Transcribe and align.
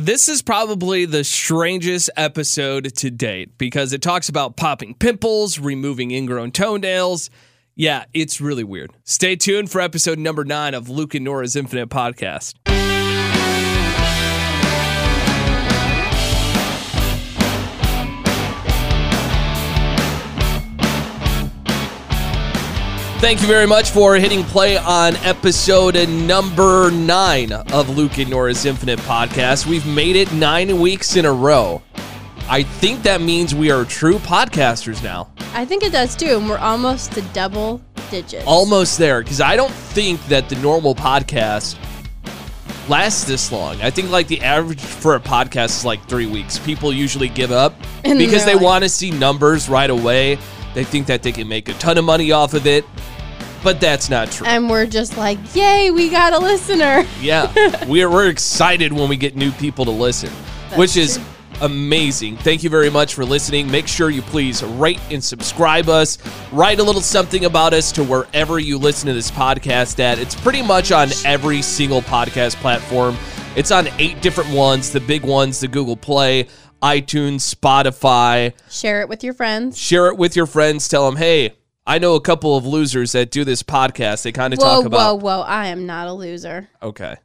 This 0.00 0.28
is 0.28 0.42
probably 0.42 1.06
the 1.06 1.24
strangest 1.24 2.08
episode 2.16 2.94
to 2.98 3.10
date 3.10 3.58
because 3.58 3.92
it 3.92 4.00
talks 4.00 4.28
about 4.28 4.56
popping 4.56 4.94
pimples, 4.94 5.58
removing 5.58 6.12
ingrown 6.12 6.52
toenails. 6.52 7.30
Yeah, 7.74 8.04
it's 8.14 8.40
really 8.40 8.62
weird. 8.62 8.92
Stay 9.02 9.34
tuned 9.34 9.72
for 9.72 9.80
episode 9.80 10.20
number 10.20 10.44
nine 10.44 10.74
of 10.74 10.88
Luke 10.88 11.16
and 11.16 11.24
Nora's 11.24 11.56
Infinite 11.56 11.88
Podcast. 11.88 12.54
Thank 23.20 23.40
you 23.42 23.48
very 23.48 23.66
much 23.66 23.90
for 23.90 24.14
hitting 24.14 24.44
play 24.44 24.76
on 24.78 25.16
episode 25.16 25.96
number 26.08 26.90
nine 26.92 27.50
of 27.52 27.96
Luke 27.96 28.16
and 28.18 28.30
Nora's 28.30 28.64
Infinite 28.64 29.00
Podcast. 29.00 29.66
We've 29.66 29.84
made 29.86 30.14
it 30.14 30.32
nine 30.32 30.78
weeks 30.80 31.16
in 31.16 31.24
a 31.24 31.32
row. 31.32 31.82
I 32.48 32.62
think 32.62 33.02
that 33.02 33.20
means 33.20 33.54
we 33.56 33.72
are 33.72 33.84
true 33.84 34.18
podcasters 34.18 35.02
now. 35.02 35.30
I 35.52 35.64
think 35.64 35.82
it 35.82 35.90
does 35.90 36.14
too, 36.14 36.36
and 36.38 36.48
we're 36.48 36.58
almost 36.58 37.10
to 37.12 37.22
double 37.32 37.82
digits. 38.10 38.44
Almost 38.46 38.98
there, 38.98 39.20
because 39.22 39.40
I 39.40 39.56
don't 39.56 39.72
think 39.72 40.24
that 40.26 40.48
the 40.48 40.54
normal 40.56 40.94
podcast 40.94 41.76
lasts 42.88 43.24
this 43.24 43.50
long. 43.50 43.82
I 43.82 43.90
think 43.90 44.10
like 44.10 44.28
the 44.28 44.40
average 44.42 44.80
for 44.80 45.16
a 45.16 45.20
podcast 45.20 45.66
is 45.78 45.84
like 45.84 46.02
three 46.08 46.26
weeks. 46.26 46.58
People 46.60 46.92
usually 46.92 47.28
give 47.28 47.50
up 47.50 47.74
And 48.04 48.16
because 48.18 48.44
they 48.44 48.54
like- 48.54 48.62
want 48.62 48.84
to 48.84 48.88
see 48.88 49.10
numbers 49.10 49.68
right 49.68 49.90
away. 49.90 50.38
They 50.78 50.84
think 50.84 51.08
that 51.08 51.24
they 51.24 51.32
can 51.32 51.48
make 51.48 51.68
a 51.68 51.72
ton 51.74 51.98
of 51.98 52.04
money 52.04 52.30
off 52.30 52.54
of 52.54 52.64
it, 52.64 52.84
but 53.64 53.80
that's 53.80 54.08
not 54.08 54.30
true. 54.30 54.46
and 54.46 54.70
we're 54.70 54.86
just 54.86 55.16
like, 55.16 55.36
yay, 55.52 55.90
we 55.90 56.08
got 56.08 56.32
a 56.32 56.38
listener. 56.38 57.04
Yeah, 57.20 57.52
we're 57.88 58.08
we're 58.08 58.28
excited 58.28 58.92
when 58.92 59.08
we 59.08 59.16
get 59.16 59.34
new 59.34 59.50
people 59.50 59.84
to 59.86 59.90
listen, 59.90 60.30
which 60.76 60.96
is 60.96 61.16
true. 61.16 61.24
amazing. 61.62 62.36
Thank 62.36 62.62
you 62.62 62.70
very 62.70 62.90
much 62.90 63.14
for 63.14 63.24
listening. 63.24 63.68
Make 63.68 63.88
sure 63.88 64.08
you 64.08 64.22
please 64.22 64.62
rate 64.62 65.00
and 65.10 65.22
subscribe 65.24 65.88
us. 65.88 66.16
Write 66.52 66.78
a 66.78 66.84
little 66.84 67.00
something 67.02 67.44
about 67.44 67.74
us 67.74 67.90
to 67.92 68.04
wherever 68.04 68.60
you 68.60 68.78
listen 68.78 69.08
to 69.08 69.14
this 69.14 69.32
podcast 69.32 69.98
at. 69.98 70.20
It's 70.20 70.36
pretty 70.36 70.62
much 70.62 70.92
on 70.92 71.08
every 71.24 71.60
single 71.60 72.02
podcast 72.02 72.54
platform. 72.56 73.16
It's 73.56 73.72
on 73.72 73.88
eight 73.98 74.22
different 74.22 74.54
ones, 74.54 74.92
the 74.92 75.00
big 75.00 75.24
ones, 75.24 75.58
the 75.58 75.66
Google 75.66 75.96
Play, 75.96 76.46
iTunes, 76.82 77.54
Spotify. 77.54 78.52
Share 78.70 79.00
it 79.00 79.08
with 79.08 79.24
your 79.24 79.34
friends. 79.34 79.76
Share 79.78 80.08
it 80.08 80.16
with 80.16 80.36
your 80.36 80.46
friends. 80.46 80.88
Tell 80.88 81.06
them, 81.06 81.16
hey, 81.16 81.54
I 81.86 81.98
know 81.98 82.14
a 82.14 82.20
couple 82.20 82.56
of 82.56 82.66
losers 82.66 83.12
that 83.12 83.30
do 83.30 83.44
this 83.44 83.62
podcast. 83.62 84.22
They 84.22 84.32
kind 84.32 84.52
of 84.52 84.60
talk 84.60 84.84
about 84.84 85.20
whoa. 85.20 85.38
Whoa, 85.38 85.42
I 85.42 85.68
am 85.68 85.86
not 85.86 86.06
a 86.06 86.12
loser. 86.12 86.68
Okay. 86.82 87.16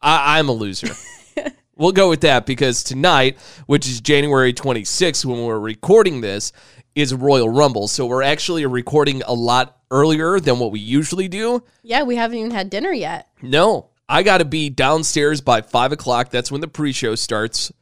I, 0.00 0.38
I'm 0.38 0.48
a 0.48 0.52
loser. 0.52 0.94
we'll 1.76 1.92
go 1.92 2.08
with 2.08 2.20
that 2.22 2.46
because 2.46 2.82
tonight, 2.84 3.38
which 3.66 3.88
is 3.88 4.00
January 4.00 4.52
26th, 4.52 5.24
when 5.24 5.44
we're 5.44 5.58
recording 5.58 6.20
this, 6.20 6.52
is 6.94 7.12
Royal 7.12 7.48
Rumble. 7.48 7.88
So 7.88 8.06
we're 8.06 8.22
actually 8.22 8.64
recording 8.66 9.22
a 9.26 9.34
lot 9.34 9.78
earlier 9.90 10.38
than 10.40 10.58
what 10.58 10.70
we 10.70 10.80
usually 10.80 11.28
do. 11.28 11.62
Yeah, 11.82 12.04
we 12.04 12.16
haven't 12.16 12.38
even 12.38 12.50
had 12.52 12.70
dinner 12.70 12.92
yet. 12.92 13.28
No, 13.42 13.90
I 14.08 14.22
got 14.22 14.38
to 14.38 14.44
be 14.44 14.70
downstairs 14.70 15.40
by 15.40 15.62
five 15.62 15.92
o'clock. 15.92 16.30
That's 16.30 16.52
when 16.52 16.60
the 16.60 16.68
pre 16.68 16.92
show 16.92 17.14
starts. 17.14 17.72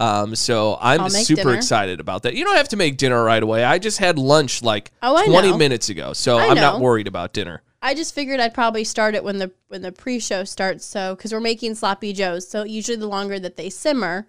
Um, 0.00 0.34
so 0.34 0.78
I'm 0.80 1.08
super 1.10 1.42
dinner. 1.42 1.54
excited 1.56 2.00
about 2.00 2.22
that. 2.22 2.34
You 2.34 2.44
don't 2.44 2.56
have 2.56 2.68
to 2.68 2.76
make 2.76 2.96
dinner 2.96 3.22
right 3.22 3.42
away. 3.42 3.64
I 3.64 3.78
just 3.78 3.98
had 3.98 4.18
lunch 4.18 4.62
like 4.62 4.92
Oh, 5.02 5.22
20 5.26 5.50
know. 5.50 5.56
minutes 5.58 5.88
ago. 5.90 6.12
So 6.14 6.38
I 6.38 6.46
I'm 6.48 6.54
not 6.56 6.80
worried 6.80 7.06
about 7.06 7.32
dinner. 7.34 7.62
I 7.82 7.94
just 7.94 8.14
figured 8.14 8.40
I'd 8.40 8.54
probably 8.54 8.84
start 8.84 9.14
it 9.14 9.22
when 9.24 9.38
the 9.38 9.52
when 9.68 9.82
the 9.82 9.92
pre-show 9.92 10.44
starts. 10.44 10.84
So 10.86 11.14
because 11.14 11.32
we're 11.32 11.40
making 11.40 11.74
sloppy 11.74 12.12
joes, 12.12 12.48
so 12.48 12.62
usually 12.64 12.96
the 12.96 13.06
longer 13.06 13.38
that 13.38 13.56
they 13.56 13.68
simmer, 13.70 14.26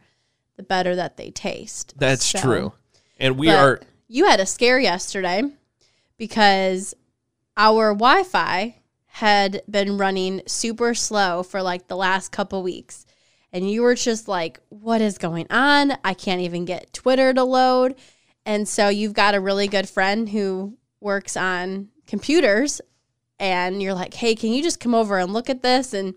the 0.57 0.63
better 0.63 0.95
that 0.95 1.17
they 1.17 1.31
taste. 1.31 1.93
That's 1.97 2.25
So- 2.25 2.39
true. 2.39 2.73
And 3.19 3.37
we 3.37 3.47
But 3.47 3.55
are 3.59 3.79
You 4.07 4.25
had 4.25 4.39
a 4.41 4.45
scare 4.45 4.79
yesterday 4.79 5.43
because 6.17 6.93
our 7.57 7.93
Wi-Fi 7.93 8.75
had 9.07 9.61
been 9.69 9.97
running 9.97 10.41
super 10.47 10.93
slow 10.93 11.43
for 11.43 11.61
like 11.61 11.87
the 11.87 11.97
last 11.97 12.31
couple 12.31 12.63
weeks. 12.63 13.05
And 13.53 13.69
you 13.69 13.81
were 13.81 13.95
just 13.95 14.27
like, 14.27 14.59
what 14.69 15.01
is 15.01 15.17
going 15.17 15.47
on? 15.49 15.93
I 16.03 16.13
can't 16.13 16.41
even 16.41 16.65
get 16.65 16.93
Twitter 16.93 17.33
to 17.33 17.43
load. 17.43 17.95
And 18.45 18.67
so 18.67 18.89
you've 18.89 19.13
got 19.13 19.35
a 19.35 19.41
really 19.41 19.67
good 19.67 19.89
friend 19.89 20.29
who 20.29 20.77
works 20.99 21.35
on 21.35 21.89
computers 22.07 22.81
and 23.39 23.81
you're 23.81 23.93
like, 23.93 24.13
"Hey, 24.13 24.35
can 24.35 24.51
you 24.51 24.61
just 24.61 24.79
come 24.79 24.93
over 24.95 25.17
and 25.17 25.33
look 25.33 25.49
at 25.49 25.63
this?" 25.63 25.93
And 25.93 26.15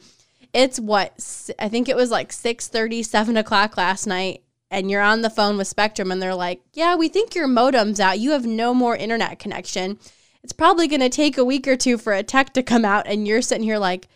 it's 0.53 0.79
what 0.79 1.51
I 1.59 1.69
think 1.69 1.89
it 1.89 1.97
was 1.97 2.11
like 2.11 2.33
6 2.33 2.71
7 2.71 3.37
o'clock 3.37 3.77
last 3.77 4.07
night 4.07 4.45
and 4.71 4.91
you're 4.91 5.03
on 5.03 5.23
the 5.23 5.31
phone 5.31 5.57
with 5.57 5.69
Spectrum 5.69 6.11
and 6.11 6.21
they're 6.21 6.35
like, 6.35 6.61
Yeah, 6.73 6.97
we 6.97 7.09
think 7.09 7.35
your 7.35 7.47
modem's 7.47 8.01
out. 8.01 8.19
You 8.19 8.33
have 8.33 8.47
no 8.47 8.75
more 8.75 8.97
internet 8.97 9.39
connection. 9.39 9.99
It's 10.43 10.53
probably 10.53 10.89
going 10.89 11.01
to 11.01 11.09
take 11.09 11.39
a 11.39 11.45
week 11.45 11.69
or 11.69 11.77
two 11.77 11.97
for 11.97 12.13
a 12.13 12.23
tech 12.23 12.53
to 12.55 12.63
come 12.63 12.85
out. 12.85 13.07
And 13.07 13.27
you're 13.27 13.41
sitting 13.41 13.65
here 13.65 13.79
like, 13.79 14.09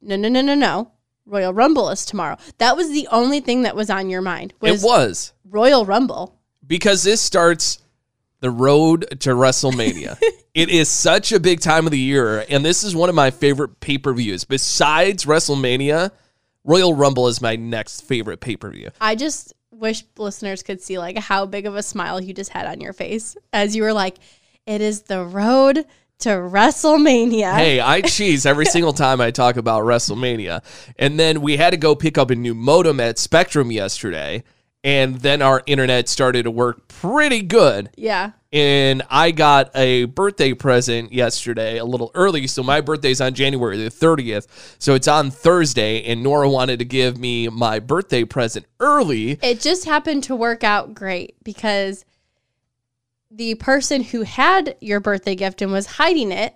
No, 0.00 0.16
no, 0.16 0.28
no, 0.28 0.42
no, 0.42 0.54
no. 0.54 0.90
Royal 1.30 1.54
Rumble 1.54 1.90
is 1.90 2.04
tomorrow. 2.04 2.36
That 2.58 2.76
was 2.76 2.90
the 2.90 3.08
only 3.10 3.40
thing 3.40 3.62
that 3.62 3.76
was 3.76 3.88
on 3.88 4.10
your 4.10 4.20
mind 4.20 4.52
was, 4.60 4.82
it 4.82 4.86
was. 4.86 5.32
Royal 5.48 5.84
Rumble. 5.86 6.36
because 6.66 7.02
this 7.04 7.20
starts 7.20 7.78
the 8.40 8.50
road 8.50 9.06
to 9.20 9.30
WrestleMania. 9.30 10.18
it 10.54 10.68
is 10.68 10.88
such 10.88 11.30
a 11.32 11.38
big 11.40 11.60
time 11.60 11.86
of 11.86 11.92
the 11.92 11.98
year, 11.98 12.44
and 12.48 12.64
this 12.64 12.82
is 12.82 12.96
one 12.96 13.08
of 13.08 13.14
my 13.14 13.30
favorite 13.30 13.80
pay 13.80 13.98
per 13.98 14.12
views. 14.12 14.44
Besides 14.44 15.24
WrestleMania, 15.24 16.10
Royal 16.64 16.94
Rumble 16.94 17.28
is 17.28 17.40
my 17.40 17.56
next 17.56 18.02
favorite 18.02 18.40
pay 18.40 18.56
per 18.56 18.70
view. 18.70 18.90
I 19.00 19.14
just 19.14 19.54
wish 19.70 20.04
listeners 20.18 20.62
could 20.62 20.82
see 20.82 20.98
like 20.98 21.16
how 21.16 21.46
big 21.46 21.66
of 21.66 21.74
a 21.76 21.82
smile 21.82 22.20
you 22.20 22.34
just 22.34 22.50
had 22.50 22.66
on 22.66 22.80
your 22.80 22.92
face 22.92 23.36
as 23.52 23.76
you 23.76 23.82
were 23.82 23.92
like, 23.92 24.16
It 24.66 24.80
is 24.80 25.02
the 25.02 25.24
road 25.24 25.86
to 26.20 26.30
WrestleMania. 26.30 27.54
Hey, 27.54 27.80
I 27.80 28.00
cheese 28.16 28.46
every 28.46 28.66
single 28.66 28.92
time 28.92 29.20
I 29.20 29.30
talk 29.30 29.56
about 29.56 29.82
WrestleMania. 29.84 30.62
And 30.98 31.18
then 31.18 31.40
we 31.40 31.56
had 31.56 31.70
to 31.70 31.76
go 31.76 31.94
pick 31.94 32.18
up 32.18 32.30
a 32.30 32.34
new 32.34 32.54
modem 32.54 33.00
at 33.00 33.18
Spectrum 33.18 33.70
yesterday, 33.70 34.44
and 34.82 35.16
then 35.16 35.42
our 35.42 35.62
internet 35.66 36.08
started 36.08 36.44
to 36.44 36.50
work 36.50 36.88
pretty 36.88 37.42
good. 37.42 37.90
Yeah. 37.96 38.32
and 38.52 39.02
I 39.10 39.30
got 39.30 39.70
a 39.76 40.06
birthday 40.06 40.54
present 40.54 41.12
yesterday 41.12 41.78
a 41.78 41.84
little 41.84 42.10
early. 42.14 42.46
So 42.46 42.62
my 42.62 42.80
birthday's 42.80 43.20
on 43.20 43.34
January 43.34 43.76
the 43.76 43.90
30th. 43.90 44.46
So 44.78 44.94
it's 44.94 45.06
on 45.06 45.30
Thursday, 45.30 46.02
and 46.04 46.22
Nora 46.22 46.48
wanted 46.50 46.78
to 46.80 46.84
give 46.84 47.18
me 47.18 47.48
my 47.48 47.78
birthday 47.78 48.24
present 48.24 48.66
early. 48.80 49.38
It 49.42 49.60
just 49.60 49.84
happened 49.84 50.24
to 50.24 50.34
work 50.34 50.64
out 50.64 50.94
great 50.94 51.36
because 51.44 52.04
the 53.30 53.54
person 53.56 54.02
who 54.02 54.22
had 54.22 54.76
your 54.80 55.00
birthday 55.00 55.34
gift 55.34 55.62
and 55.62 55.70
was 55.70 55.86
hiding 55.86 56.32
it 56.32 56.54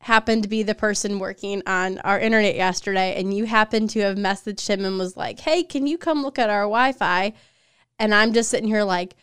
happened 0.00 0.42
to 0.42 0.48
be 0.48 0.62
the 0.62 0.74
person 0.74 1.18
working 1.18 1.62
on 1.66 1.98
our 1.98 2.18
internet 2.18 2.54
yesterday 2.54 3.20
and 3.20 3.36
you 3.36 3.44
happened 3.44 3.90
to 3.90 4.00
have 4.00 4.16
messaged 4.16 4.66
him 4.66 4.84
and 4.84 4.98
was 4.98 5.16
like, 5.16 5.40
"Hey, 5.40 5.62
can 5.62 5.86
you 5.86 5.98
come 5.98 6.22
look 6.22 6.38
at 6.38 6.48
our 6.48 6.62
Wi-Fi?" 6.62 7.34
And 7.98 8.14
I'm 8.14 8.32
just 8.32 8.48
sitting 8.48 8.68
here 8.68 8.84
like, 8.84 9.14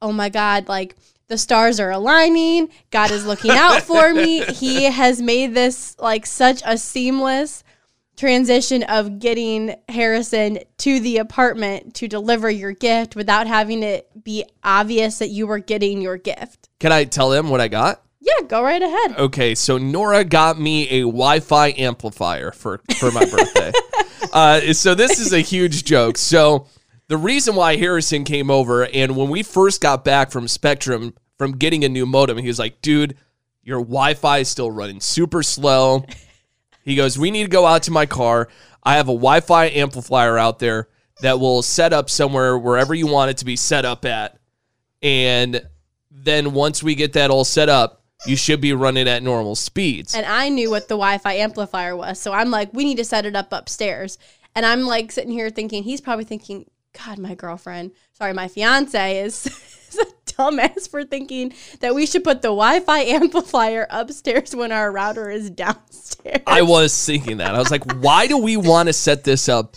"Oh 0.00 0.12
my 0.12 0.28
god, 0.28 0.68
like 0.68 0.94
the 1.26 1.38
stars 1.38 1.80
are 1.80 1.90
aligning. 1.90 2.68
God 2.90 3.10
is 3.10 3.26
looking 3.26 3.52
out 3.52 3.82
for 3.82 4.14
me. 4.14 4.44
He 4.44 4.84
has 5.00 5.20
made 5.20 5.54
this 5.54 5.96
like 5.98 6.26
such 6.26 6.62
a 6.64 6.78
seamless 6.78 7.64
transition 8.16 8.82
of 8.84 9.18
getting 9.18 9.74
Harrison 9.88 10.58
to 10.78 11.00
the 11.00 11.18
apartment 11.18 11.94
to 11.94 12.08
deliver 12.08 12.50
your 12.50 12.72
gift 12.72 13.16
without 13.16 13.46
having 13.46 13.82
it 13.82 14.08
be 14.22 14.44
obvious 14.62 15.18
that 15.18 15.28
you 15.28 15.46
were 15.46 15.58
getting 15.58 16.00
your 16.00 16.16
gift. 16.16 16.68
Can 16.78 16.92
I 16.92 17.04
tell 17.04 17.30
them 17.30 17.48
what 17.48 17.60
I 17.60 17.68
got? 17.68 18.02
Yeah, 18.20 18.46
go 18.46 18.62
right 18.62 18.80
ahead. 18.80 19.18
Okay, 19.18 19.54
so 19.56 19.78
Nora 19.78 20.22
got 20.22 20.58
me 20.58 20.88
a 20.90 21.00
Wi-Fi 21.00 21.74
amplifier 21.76 22.52
for 22.52 22.80
for 22.98 23.10
my 23.10 23.24
birthday. 23.24 23.72
uh, 24.32 24.72
so 24.72 24.94
this 24.94 25.18
is 25.18 25.32
a 25.32 25.40
huge 25.40 25.84
joke. 25.84 26.16
So 26.16 26.68
the 27.08 27.16
reason 27.16 27.56
why 27.56 27.76
Harrison 27.76 28.22
came 28.22 28.48
over, 28.48 28.86
and 28.86 29.16
when 29.16 29.28
we 29.28 29.42
first 29.42 29.80
got 29.80 30.04
back 30.04 30.30
from 30.30 30.46
Spectrum 30.46 31.14
from 31.36 31.52
getting 31.52 31.84
a 31.84 31.88
new 31.88 32.06
modem, 32.06 32.38
he 32.38 32.46
was 32.46 32.60
like, 32.60 32.80
"Dude, 32.80 33.16
your 33.64 33.80
Wi-Fi 33.80 34.38
is 34.38 34.48
still 34.48 34.70
running 34.70 35.00
super 35.00 35.42
slow." 35.42 36.04
He 36.84 36.94
goes, 36.94 37.18
"We 37.18 37.30
need 37.30 37.44
to 37.44 37.50
go 37.50 37.66
out 37.66 37.84
to 37.84 37.90
my 37.90 38.06
car. 38.06 38.48
I 38.82 38.96
have 38.96 39.08
a 39.08 39.12
Wi-Fi 39.12 39.66
amplifier 39.66 40.38
out 40.38 40.58
there 40.58 40.88
that 41.20 41.38
will 41.38 41.62
set 41.62 41.92
up 41.92 42.10
somewhere 42.10 42.58
wherever 42.58 42.94
you 42.94 43.06
want 43.06 43.30
it 43.30 43.36
to 43.38 43.44
be 43.44 43.56
set 43.56 43.84
up 43.84 44.04
at, 44.04 44.38
and 45.02 45.66
then 46.10 46.52
once 46.52 46.82
we 46.82 46.94
get 46.94 47.12
that 47.14 47.30
all 47.30 47.44
set 47.44 47.68
up." 47.68 48.00
You 48.24 48.36
should 48.36 48.60
be 48.60 48.72
running 48.72 49.08
at 49.08 49.24
normal 49.24 49.56
speeds. 49.56 50.14
And 50.14 50.24
I 50.24 50.48
knew 50.48 50.70
what 50.70 50.82
the 50.86 50.94
Wi 50.94 51.18
Fi 51.18 51.32
amplifier 51.34 51.96
was. 51.96 52.20
So 52.20 52.32
I'm 52.32 52.52
like, 52.52 52.72
we 52.72 52.84
need 52.84 52.98
to 52.98 53.04
set 53.04 53.26
it 53.26 53.34
up 53.34 53.52
upstairs. 53.52 54.16
And 54.54 54.64
I'm 54.64 54.82
like 54.82 55.10
sitting 55.10 55.32
here 55.32 55.50
thinking, 55.50 55.82
he's 55.82 56.00
probably 56.00 56.24
thinking, 56.24 56.70
God, 56.96 57.18
my 57.18 57.34
girlfriend, 57.34 57.92
sorry, 58.12 58.32
my 58.32 58.48
fiance 58.48 59.18
is, 59.18 59.98
dumbass 60.38 60.88
for 60.88 61.04
thinking 61.04 61.52
that 61.80 61.94
we 61.94 62.06
should 62.06 62.24
put 62.24 62.42
the 62.42 62.48
Wi 62.48 62.80
Fi 62.80 63.00
amplifier 63.02 63.86
upstairs 63.90 64.54
when 64.54 64.72
our 64.72 64.90
router 64.90 65.30
is 65.30 65.50
downstairs. 65.50 66.42
I 66.46 66.62
was 66.62 67.04
thinking 67.04 67.38
that. 67.38 67.54
I 67.54 67.58
was 67.58 67.70
like, 67.70 67.84
why 67.96 68.26
do 68.26 68.38
we 68.38 68.56
want 68.56 68.88
to 68.88 68.92
set 68.92 69.24
this 69.24 69.48
up 69.48 69.76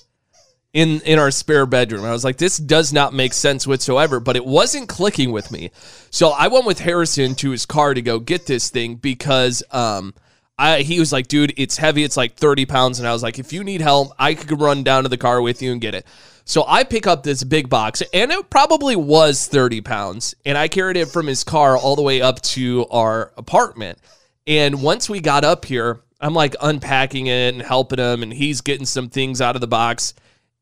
in 0.76 1.00
in 1.02 1.18
our 1.18 1.32
spare 1.32 1.66
bedroom. 1.66 2.04
I 2.04 2.12
was 2.12 2.26
like, 2.26 2.38
this 2.38 2.58
does 2.58 2.92
not 2.92 3.14
make 3.14 3.34
sense 3.34 3.66
whatsoever, 3.66 4.20
but 4.20 4.36
it 4.36 4.46
wasn't 4.46 4.90
clicking 4.90 5.32
with 5.32 5.50
me. 5.50 5.72
So 6.12 6.30
I 6.30 6.50
went 6.50 6.66
with 6.66 6.80
Harrison 6.80 7.34
to 7.36 7.52
his 7.52 7.66
car 7.66 7.94
to 7.94 8.02
go 8.02 8.20
get 8.20 8.46
this 8.46 8.70
thing 8.70 8.96
because 8.96 9.64
um 9.72 10.14
I 10.60 10.82
he 10.82 11.00
was 11.00 11.14
like, 11.14 11.30
dude, 11.30 11.54
it's 11.56 11.78
heavy, 11.78 12.04
it's 12.04 12.18
like 12.18 12.36
30 12.36 12.66
pounds. 12.66 13.00
And 13.00 13.08
I 13.08 13.14
was 13.14 13.24
like, 13.24 13.40
if 13.40 13.54
you 13.54 13.64
need 13.64 13.80
help, 13.80 14.12
I 14.20 14.34
could 14.36 14.60
run 14.60 14.84
down 14.84 15.04
to 15.04 15.10
the 15.10 15.18
car 15.18 15.42
with 15.42 15.62
you 15.62 15.72
and 15.72 15.80
get 15.80 15.96
it. 15.96 16.06
So 16.48 16.64
I 16.68 16.84
pick 16.84 17.08
up 17.08 17.24
this 17.24 17.44
big 17.44 17.70
box, 17.70 18.04
and 18.14 18.32
it 18.32 18.50
probably 18.52 18.96
was 18.96 19.48
30 19.48 19.82
pounds. 19.82 20.36
And 20.46 20.58
I 20.58 20.68
carried 20.68 20.96
it 20.96 21.08
from 21.08 21.26
his 21.26 21.44
car 21.44 21.76
all 21.76 21.96
the 21.96 22.04
way 22.04 22.22
up 22.22 22.40
to 22.42 22.86
our 22.92 23.34
apartment. 23.36 23.98
And 24.46 24.84
once 24.84 25.10
we 25.10 25.22
got 25.22 25.44
up 25.44 25.66
here, 25.66 26.02
I'm 26.22 26.36
like 26.36 26.56
unpacking 26.62 27.28
it 27.28 27.56
and 27.56 27.64
helping 27.64 27.98
him, 27.98 28.22
and 28.22 28.32
he's 28.32 28.62
getting 28.62 28.86
some 28.86 29.10
things 29.10 29.42
out 29.42 29.56
of 29.56 29.62
the 29.62 29.68
box. 29.68 30.14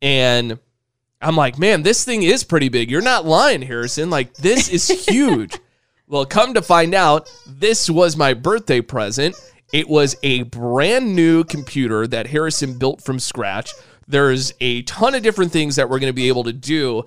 And 0.02 0.58
I'm 1.22 1.36
like, 1.36 1.60
man, 1.60 1.84
this 1.84 2.06
thing 2.06 2.24
is 2.24 2.46
pretty 2.46 2.70
big. 2.70 2.90
You're 2.90 3.02
not 3.02 3.26
lying, 3.26 3.62
Harrison. 3.62 4.10
Like, 4.10 4.34
this 4.36 4.70
is 4.70 4.88
huge. 5.08 5.58
well, 6.08 6.26
come 6.26 6.54
to 6.54 6.62
find 6.62 6.96
out, 6.96 7.30
this 7.46 7.90
was 7.90 8.16
my 8.16 8.34
birthday 8.34 8.80
present. 8.80 9.36
It 9.74 9.90
was 9.90 10.16
a 10.24 10.44
brand 10.44 11.14
new 11.16 11.44
computer 11.44 12.08
that 12.08 12.28
Harrison 12.28 12.78
built 12.78 13.02
from 13.02 13.20
scratch. 13.20 13.74
There's 14.08 14.54
a 14.60 14.82
ton 14.84 15.16
of 15.16 15.24
different 15.24 15.52
things 15.52 15.76
that 15.78 15.90
we're 15.90 16.00
going 16.00 16.10
to 16.12 16.16
be 16.16 16.28
able 16.28 16.44
to 16.46 16.54
do 16.54 17.04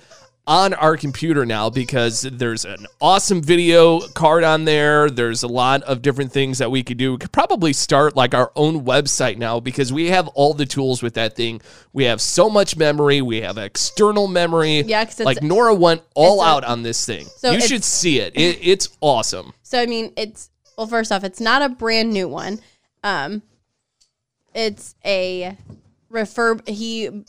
on 0.48 0.72
our 0.74 0.96
computer 0.96 1.44
now 1.44 1.68
because 1.68 2.22
there's 2.22 2.64
an 2.64 2.86
awesome 3.00 3.42
video 3.42 3.98
card 4.14 4.44
on 4.44 4.64
there. 4.64 5.10
There's 5.10 5.42
a 5.42 5.48
lot 5.48 5.82
of 5.82 6.02
different 6.02 6.30
things 6.32 6.58
that 6.58 6.70
we 6.70 6.84
could 6.84 6.98
do. 6.98 7.12
We 7.12 7.18
could 7.18 7.32
probably 7.32 7.72
start 7.72 8.14
like 8.14 8.32
our 8.32 8.52
own 8.54 8.84
website 8.84 9.38
now 9.38 9.58
because 9.58 9.92
we 9.92 10.06
have 10.10 10.28
all 10.28 10.54
the 10.54 10.64
tools 10.64 11.02
with 11.02 11.14
that 11.14 11.34
thing. 11.34 11.60
We 11.92 12.04
have 12.04 12.20
so 12.20 12.48
much 12.48 12.76
memory. 12.76 13.22
We 13.22 13.40
have 13.40 13.58
external 13.58 14.28
memory. 14.28 14.82
Yeah, 14.82 15.04
'cause 15.04 15.14
it's- 15.18 15.26
like 15.26 15.42
Nora 15.42 15.74
went 15.74 16.02
all 16.14 16.40
it's 16.40 16.44
a- 16.44 16.46
out 16.48 16.64
on 16.64 16.82
this 16.84 17.04
thing. 17.04 17.26
So 17.38 17.50
you 17.50 17.60
should 17.60 17.82
see 17.82 18.20
it. 18.20 18.36
it. 18.36 18.58
It's 18.62 18.88
awesome. 19.00 19.52
So 19.64 19.80
I 19.80 19.86
mean, 19.86 20.12
it's 20.16 20.50
well. 20.78 20.86
First 20.86 21.10
off, 21.10 21.24
it's 21.24 21.40
not 21.40 21.60
a 21.60 21.68
brand 21.68 22.12
new 22.12 22.28
one. 22.28 22.60
Um, 23.02 23.42
it's 24.54 24.94
a 25.04 25.56
refurb. 26.10 26.66
He 26.68 27.24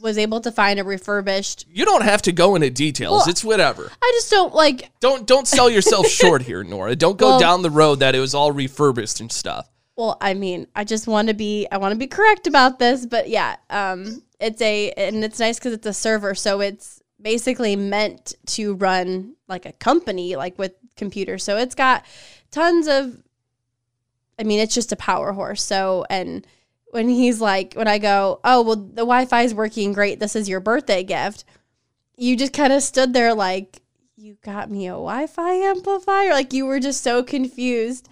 was 0.00 0.18
able 0.18 0.40
to 0.42 0.52
find 0.52 0.78
a 0.78 0.84
refurbished. 0.84 1.66
You 1.70 1.84
don't 1.84 2.02
have 2.04 2.22
to 2.22 2.32
go 2.32 2.54
into 2.54 2.68
details. 2.70 3.12
Well, 3.22 3.28
it's 3.28 3.42
whatever. 3.44 3.90
I 4.02 4.10
just 4.14 4.30
don't 4.30 4.54
like. 4.54 4.90
Don't 5.00 5.26
don't 5.26 5.48
sell 5.48 5.70
yourself 5.70 6.06
short 6.22 6.42
here, 6.42 6.62
Nora. 6.64 6.96
Don't 6.96 7.16
go 7.18 7.30
Well- 7.30 7.40
down 7.40 7.62
the 7.62 7.70
road 7.70 8.00
that 8.00 8.14
it 8.14 8.20
was 8.20 8.34
all 8.34 8.52
refurbished 8.52 9.20
and 9.20 9.30
stuff. 9.32 9.68
Well, 9.96 10.18
I 10.20 10.34
mean, 10.34 10.66
I 10.76 10.84
just 10.84 11.06
want 11.06 11.28
to 11.28 11.34
be. 11.34 11.66
I 11.72 11.78
want 11.78 11.92
to 11.92 11.98
be 11.98 12.06
correct 12.06 12.46
about 12.46 12.78
this, 12.78 13.06
but 13.06 13.28
yeah. 13.30 13.56
Um, 13.70 14.22
it's 14.38 14.60
a 14.60 14.90
and 14.92 15.24
it's 15.24 15.40
nice 15.40 15.58
because 15.58 15.72
it's 15.72 15.86
a 15.86 15.94
server, 15.94 16.34
so 16.34 16.60
it's 16.60 17.02
basically 17.20 17.76
meant 17.76 18.34
to 18.46 18.74
run 18.74 19.36
like 19.48 19.64
a 19.64 19.72
company, 19.72 20.36
like 20.36 20.58
with 20.58 20.72
computers. 20.96 21.42
So 21.44 21.56
it's 21.56 21.74
got 21.74 22.04
tons 22.50 22.86
of. 22.88 23.16
I 24.38 24.42
mean, 24.42 24.60
it's 24.60 24.74
just 24.74 24.92
a 24.92 24.96
power 24.96 25.32
horse. 25.32 25.62
So 25.62 26.04
and 26.10 26.46
when 26.90 27.08
he's 27.08 27.40
like, 27.40 27.74
when 27.74 27.88
I 27.88 27.98
go, 27.98 28.40
oh 28.44 28.62
well, 28.62 28.76
the 28.76 29.02
Wi-Fi 29.02 29.42
is 29.42 29.54
working 29.54 29.92
great. 29.92 30.20
This 30.20 30.36
is 30.36 30.48
your 30.48 30.60
birthday 30.60 31.02
gift. 31.02 31.44
You 32.16 32.36
just 32.36 32.52
kind 32.52 32.72
of 32.72 32.82
stood 32.82 33.12
there 33.12 33.34
like, 33.34 33.82
you 34.16 34.38
got 34.42 34.70
me 34.70 34.86
a 34.86 34.92
Wi-Fi 34.92 35.52
amplifier. 35.52 36.30
Like 36.30 36.52
you 36.52 36.66
were 36.66 36.80
just 36.80 37.02
so 37.02 37.22
confused, 37.22 38.08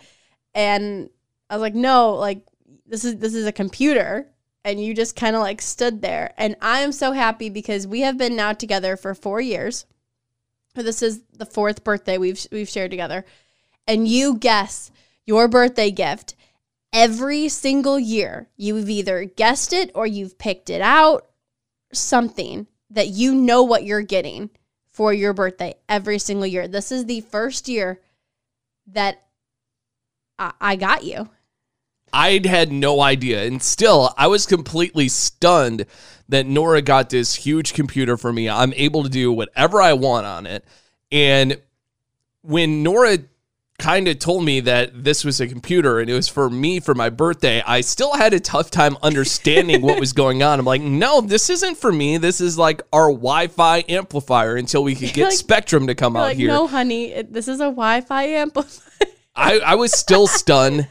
and 0.55 1.09
I 1.49 1.57
was 1.57 1.63
like, 1.63 1.75
no, 1.75 2.15
like 2.15 2.45
this 2.87 3.05
is 3.05 3.17
this 3.17 3.35
is 3.35 3.47
a 3.47 3.53
computer. 3.53 4.29
And 4.67 4.83
you 4.83 4.95
just 4.95 5.15
kind 5.15 5.37
of 5.37 5.43
like 5.43 5.61
stood 5.61 6.01
there. 6.01 6.33
And 6.39 6.57
I 6.63 6.81
am 6.81 6.93
so 6.93 7.13
happy 7.13 7.51
because 7.51 7.87
we 7.87 8.01
have 8.01 8.17
been 8.17 8.35
now 8.35 8.55
together 8.55 8.97
for 8.97 9.15
four 9.15 9.39
years. 9.39 9.85
This 10.75 11.03
is 11.03 11.21
the 11.37 11.45
fourth 11.45 11.85
birthday 11.85 12.17
we've 12.17 12.47
we've 12.51 12.69
shared 12.69 12.91
together. 12.91 13.27
And 13.87 14.09
you 14.09 14.39
guess 14.39 14.91
your 15.27 15.49
birthday 15.49 15.91
gift 15.91 16.35
every 16.95 17.49
single 17.49 17.99
year. 17.99 18.49
You've 18.57 18.89
either 18.89 19.25
guessed 19.25 19.73
it 19.73 19.91
or 19.95 20.07
you've 20.07 20.39
picked 20.39 20.71
it 20.71 20.81
out, 20.81 21.27
something 21.93 22.69
that 22.91 23.09
you 23.09 23.35
know 23.35 23.65
what 23.65 23.85
you're 23.85 24.03
getting 24.03 24.49
for 24.89 25.13
your 25.13 25.35
birthday 25.35 25.75
every 25.89 26.21
single 26.21 26.47
year. 26.47 26.69
This 26.69 26.93
is 26.93 27.07
the 27.07 27.21
first 27.21 27.69
year 27.69 28.01
that 28.87 29.27
I, 30.39 30.53
I 30.61 30.77
got 30.77 31.03
you. 31.03 31.29
I'd 32.13 32.47
had 32.47 32.71
no 32.71 33.01
idea. 33.01 33.45
And 33.45 33.61
still, 33.61 34.15
I 34.17 34.29
was 34.29 34.47
completely 34.47 35.09
stunned 35.09 35.87
that 36.29 36.47
Nora 36.47 36.81
got 36.81 37.11
this 37.11 37.35
huge 37.35 37.75
computer 37.75 38.17
for 38.17 38.33
me. 38.33 38.49
I'm 38.49 38.73
able 38.75 39.03
to 39.03 39.09
do 39.09 39.33
whatever 39.33 39.83
I 39.83 39.95
want 39.95 40.25
on 40.25 40.47
it. 40.47 40.65
And 41.11 41.61
when 42.43 42.85
Nora 42.85 43.19
kind 43.79 44.07
of 44.07 44.19
told 44.19 44.45
me 44.45 44.61
that 44.61 45.05
this 45.05 45.25
was 45.25 45.41
a 45.41 45.49
computer 45.49 45.99
and 45.99 46.09
it 46.09 46.15
was 46.15 46.29
for 46.29 46.49
me 46.49 46.81
for 46.81 46.95
my 46.95 47.11
birthday, 47.11 47.63
I 47.67 47.81
still 47.81 48.15
had 48.15 48.33
a 48.33 48.41
tough 48.41 48.71
time 48.71 48.97
understanding 49.03 49.83
what 49.83 49.99
was 49.99 50.13
going 50.13 50.43
on. 50.43 50.59
I'm 50.59 50.65
like, 50.65 50.83
no, 50.83 51.21
this 51.21 51.51
isn't 51.51 51.77
for 51.77 51.93
me. 51.93 52.17
This 52.17 52.41
is 52.41 52.57
like 52.57 52.83
our 52.93 53.09
Wi 53.09 53.49
Fi 53.49 53.85
amplifier 53.89 54.57
until 54.57 54.85
we 54.85 54.95
could 54.95 55.13
get 55.15 55.25
like- 55.25 55.33
Spectrum 55.33 55.87
to 55.89 55.95
come 55.95 56.17
out 56.17 56.21
like, 56.21 56.37
here. 56.37 56.49
no, 56.49 56.67
honey, 56.67 57.13
it, 57.13 57.33
this 57.33 57.49
is 57.49 57.61
a 57.61 57.65
Wi-Fi 57.65 58.25
amplifier. 58.25 59.09
I, 59.37 59.59
I 59.59 59.75
was 59.75 59.93
still 59.93 60.27
stunned. 60.27 60.89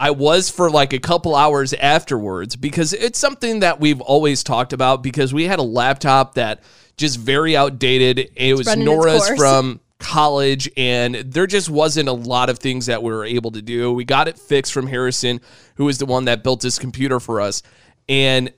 I 0.00 0.10
was 0.10 0.50
for 0.50 0.68
like 0.70 0.92
a 0.92 0.98
couple 0.98 1.36
hours 1.36 1.72
afterwards 1.72 2.56
because 2.56 2.92
it's 2.92 3.18
something 3.18 3.60
that 3.60 3.78
we've 3.78 4.00
always 4.00 4.42
talked 4.42 4.72
about 4.72 5.02
because 5.04 5.32
we 5.32 5.44
had 5.44 5.60
a 5.60 5.64
laptop 5.64 6.34
that 6.34 6.62
just 6.96 7.18
very 7.18 7.56
outdated. 7.56 8.30
It 8.34 8.56
was 8.56 8.66
its 8.66 8.76
Nora's 8.76 9.28
from 9.36 9.80
college 9.98 10.68
and 10.76 11.14
there 11.14 11.46
just 11.46 11.70
wasn't 11.70 12.08
a 12.08 12.12
lot 12.12 12.50
of 12.50 12.58
things 12.58 12.86
that 12.86 13.02
we 13.02 13.12
were 13.12 13.24
able 13.24 13.50
to 13.52 13.62
do. 13.62 13.92
We 13.92 14.04
got 14.04 14.28
it 14.28 14.38
fixed 14.38 14.72
from 14.72 14.86
Harrison, 14.86 15.40
who 15.76 15.84
was 15.84 15.98
the 15.98 16.06
one 16.06 16.26
that 16.26 16.42
built 16.42 16.60
this 16.60 16.78
computer 16.78 17.20
for 17.20 17.40
us. 17.40 17.62
And 18.08 18.52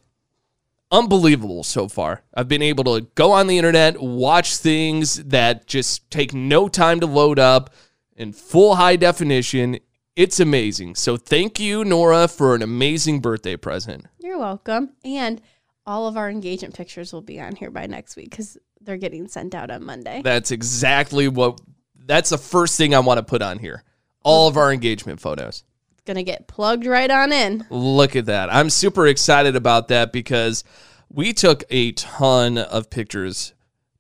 unbelievable 0.91 1.65
so 1.65 1.89
far. 1.89 2.23
I've 2.35 2.49
been 2.49 2.63
able 2.63 2.85
to 2.85 3.07
go 3.15 3.33
on 3.33 3.47
the 3.47 3.59
internet, 3.59 4.01
watch 4.01 4.57
things 4.57 5.17
that 5.25 5.67
just 5.67 6.11
take 6.11 6.33
no 6.33 6.69
time 6.69 7.01
to 7.01 7.07
load 7.07 7.39
up 7.39 7.75
in 8.17 8.33
full 8.33 8.77
high 8.77 8.97
definition. 8.97 9.79
It's 10.15 10.41
amazing. 10.41 10.95
So 10.95 11.17
thank 11.17 11.61
you, 11.61 11.85
Nora, 11.85 12.29
for 12.29 12.55
an 12.55 12.63
amazing 12.63 13.21
birthday 13.21 13.57
present. 13.57 14.07
You're 14.19 14.39
welcome. 14.39 14.93
And 15.05 15.41
all 15.87 16.07
of 16.07 16.17
our 16.17 16.29
engagement 16.29 16.75
pictures 16.75 17.13
will 17.13 17.23
be 17.23 17.41
on 17.41 17.55
here 17.55 17.71
by 17.71 17.87
next 17.87 18.17
week 18.17 18.31
because 18.31 18.59
they're 18.81 18.97
getting 18.97 19.29
sent 19.29 19.55
out 19.55 19.71
on 19.71 19.85
Monday. 19.85 20.21
That's 20.23 20.51
exactly 20.51 21.29
what 21.29 21.61
that's 22.07 22.31
the 22.31 22.39
first 22.39 22.77
thing 22.77 22.95
I 22.95 23.01
want 23.01 23.19
to 23.19 23.25
put 23.25 23.43
on 23.43 23.59
here. 23.59 23.85
All 24.23 24.49
of 24.49 24.57
our 24.57 24.73
engagement 24.73 25.21
photos. 25.21 25.65
It's 25.93 26.03
gonna 26.05 26.23
get 26.23 26.49
plugged 26.49 26.87
right 26.87 27.11
on 27.11 27.33
in. 27.33 27.67
Look 27.71 28.17
at 28.17 28.27
that. 28.27 28.53
I'm 28.53 28.71
super 28.71 29.07
excited 29.07 29.55
about 29.57 29.89
that 29.89 30.13
because 30.13 30.65
we 31.09 31.33
took 31.33 31.65
a 31.71 31.93
ton 31.93 32.59
of 32.59 32.91
pictures. 32.91 33.55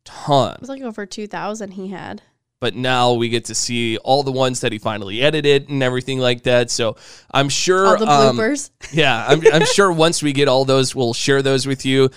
Ton. 0.04 0.54
It 0.54 0.60
was 0.60 0.68
like 0.68 0.82
over 0.82 1.06
two 1.06 1.26
thousand 1.26 1.72
he 1.72 1.88
had. 1.88 2.22
But 2.60 2.74
now 2.74 3.12
we 3.12 3.28
get 3.28 3.46
to 3.46 3.54
see 3.54 3.98
all 3.98 4.22
the 4.22 4.32
ones 4.32 4.60
that 4.60 4.72
he 4.72 4.78
finally 4.78 5.22
edited 5.22 5.68
and 5.68 5.82
everything 5.82 6.18
like 6.18 6.44
that. 6.44 6.70
So 6.70 6.96
I'm 7.30 7.48
sure 7.48 7.86
All 7.86 7.98
the 7.98 8.10
um, 8.10 8.36
bloopers. 8.36 8.70
yeah, 8.92 9.26
I'm, 9.28 9.42
I'm 9.52 9.66
sure 9.66 9.92
once 9.92 10.22
we 10.22 10.32
get 10.32 10.48
all 10.48 10.64
those, 10.64 10.94
we'll 10.94 11.14
share 11.14 11.42
those 11.42 11.66
with 11.66 11.84
you. 11.84 12.10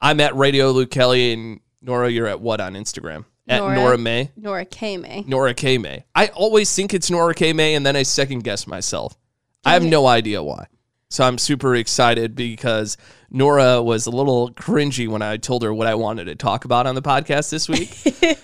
I'm 0.00 0.20
at 0.20 0.34
Radio 0.34 0.70
Luke 0.70 0.90
Kelly 0.90 1.32
and 1.32 1.60
Nora. 1.80 2.10
You're 2.10 2.26
at 2.26 2.40
what 2.40 2.60
on 2.60 2.74
Instagram? 2.74 3.24
At 3.48 3.58
Nora. 3.58 3.74
Nora 3.74 3.98
May. 3.98 4.30
Nora 4.36 4.64
K 4.64 4.96
May. 4.96 5.24
Nora 5.26 5.54
K 5.54 5.78
May. 5.78 6.04
I 6.14 6.28
always 6.28 6.74
think 6.74 6.94
it's 6.94 7.10
Nora 7.10 7.34
K 7.34 7.52
May, 7.52 7.74
and 7.74 7.84
then 7.84 7.96
I 7.96 8.02
second 8.02 8.44
guess 8.44 8.66
myself. 8.66 9.16
I 9.64 9.74
have 9.74 9.84
no 9.84 10.06
idea 10.06 10.42
why. 10.42 10.66
So 11.08 11.24
I'm 11.24 11.38
super 11.38 11.76
excited 11.76 12.34
because 12.34 12.96
Nora 13.32 13.82
was 13.82 14.06
a 14.06 14.10
little 14.10 14.50
cringy 14.50 15.08
when 15.08 15.22
I 15.22 15.38
told 15.38 15.62
her 15.62 15.72
what 15.72 15.86
I 15.86 15.94
wanted 15.94 16.26
to 16.26 16.34
talk 16.34 16.64
about 16.64 16.86
on 16.86 16.94
the 16.94 17.02
podcast 17.02 17.50
this 17.50 17.68
week 17.68 17.96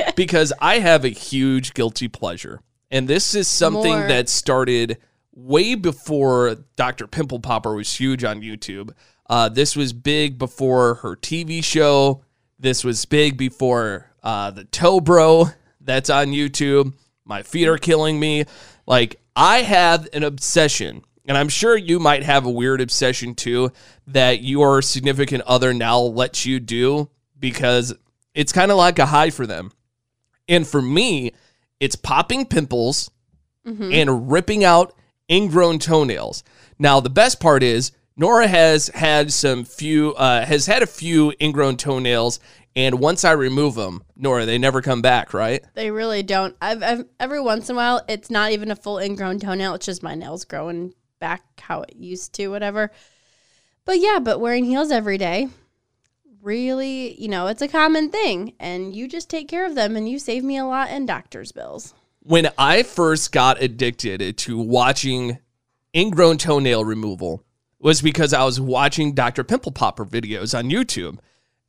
because 0.17 0.53
I 0.61 0.79
have 0.79 1.05
a 1.05 1.11
huge 1.11 1.75
guilty 1.75 2.09
pleasure. 2.09 2.61
And 2.91 3.07
this 3.07 3.35
is 3.35 3.47
something 3.47 3.99
More. 3.99 4.09
that 4.09 4.31
started 4.31 4.97
way 5.35 5.75
before 5.75 6.57
Dr. 6.77 7.07
Pimple 7.07 7.41
Popper 7.41 7.75
was 7.75 7.95
huge 7.95 8.25
on 8.25 8.41
YouTube. 8.41 8.93
Uh, 9.29 9.51
this 9.51 9.77
was 9.77 9.93
big 9.93 10.39
before 10.39 10.95
her 10.97 11.17
TV 11.17 11.63
show. 11.63 12.25
This 12.59 12.83
was 12.83 13.05
big 13.05 13.37
before 13.37 14.11
uh, 14.23 14.51
the 14.53 14.65
Toe 14.65 15.01
Bro 15.01 15.49
that's 15.83 16.11
on 16.11 16.29
YouTube. 16.29 16.95
My 17.25 17.43
feet 17.43 17.69
are 17.69 17.79
killing 17.79 18.19
me. 18.19 18.45
Like, 18.87 19.21
I 19.37 19.59
have 19.59 20.09
an 20.13 20.25
obsession, 20.25 21.03
and 21.29 21.37
I'm 21.37 21.51
sure 21.51 21.77
you 21.77 22.01
might 22.01 22.25
have 22.25 22.47
a 22.47 22.51
weird 22.51 22.81
obsession 22.81 23.35
too, 23.35 23.71
that 24.09 24.43
your 24.43 24.83
significant 24.83 25.43
other 25.47 25.75
now 25.75 26.01
lets 26.01 26.47
you 26.47 26.59
do 26.59 27.11
because 27.39 27.95
it's 28.35 28.53
kind 28.53 28.71
of 28.71 28.79
like 28.79 28.99
a 28.99 29.07
high 29.07 29.31
for 29.31 29.47
them. 29.47 29.71
And 30.49 30.67
for 30.67 30.81
me, 30.81 31.33
it's 31.79 31.95
popping 31.95 32.47
pimples 32.47 33.11
and 33.93 34.33
ripping 34.33 34.65
out 34.65 34.95
ingrown 35.31 35.79
toenails. 35.79 36.43
Now, 36.79 37.01
the 37.01 37.11
best 37.11 37.39
part 37.39 37.63
is 37.63 37.93
Nora 38.17 38.49
has 38.49 38.89
had 38.89 39.31
some 39.31 39.65
few 39.65 40.15
uh, 40.15 40.47
has 40.47 40.65
had 40.67 40.83
a 40.83 40.87
few 40.87 41.35
ingrown 41.41 41.77
toenails, 41.77 42.41
and 42.75 42.99
once 42.99 43.25
I 43.25 43.33
remove 43.33 43.75
them, 43.75 44.03
Nora, 44.17 44.47
they 44.47 44.57
never 44.57 44.81
come 44.81 45.03
back, 45.03 45.35
right? 45.35 45.63
They 45.75 45.91
really 45.91 46.23
don't. 46.23 46.57
I've, 46.63 46.83
I've 46.83 47.05
every 47.21 47.41
once 47.41 47.69
in 47.69 47.77
a 47.77 47.77
while, 47.77 48.03
it's 48.09 48.31
not 48.31 48.53
even 48.53 48.71
a 48.71 48.77
full 48.77 48.99
ingrown 48.99 49.39
toenail. 49.39 49.75
It's 49.75 49.87
just 49.87 50.03
my 50.03 50.15
nails 50.15 50.45
growing 50.45 50.95
back 51.19 51.43
how 51.61 51.83
it 51.83 51.97
used 51.97 52.33
to, 52.35 52.49
whatever. 52.49 52.91
But 53.85 54.01
yeah, 54.01 54.19
but 54.19 54.41
wearing 54.41 54.65
heels 54.65 54.91
every 54.91 55.19
day, 55.19 55.49
really, 56.43 57.21
you 57.21 57.29
know, 57.29 57.47
it's 57.47 57.63
a 57.63 57.69
common 57.69 58.11
thing, 58.11 58.55
and 58.61 58.95
you 58.95 59.09
just 59.09 59.31
take 59.31 59.49
care 59.49 59.67
of 59.67 59.75
them, 59.75 59.97
and 59.97 60.09
you 60.09 60.19
save 60.19 60.45
me 60.45 60.59
a 60.59 60.65
lot 60.65 60.91
in 60.91 61.07
doctor's 61.07 61.53
bills. 61.53 61.95
When 62.21 62.51
I 62.59 62.83
first 62.83 63.33
got 63.33 63.63
addicted 63.63 64.37
to 64.39 64.59
watching 64.59 65.39
ingrown 65.95 66.39
toenail 66.39 66.85
removal, 66.85 67.45
was 67.81 68.03
because 68.03 68.33
I 68.33 68.45
was 68.45 68.61
watching 68.61 69.15
Dr. 69.15 69.45
Pimple 69.45 69.73
Popper 69.73 70.05
videos 70.05 70.57
on 70.57 70.71
YouTube. 70.71 71.19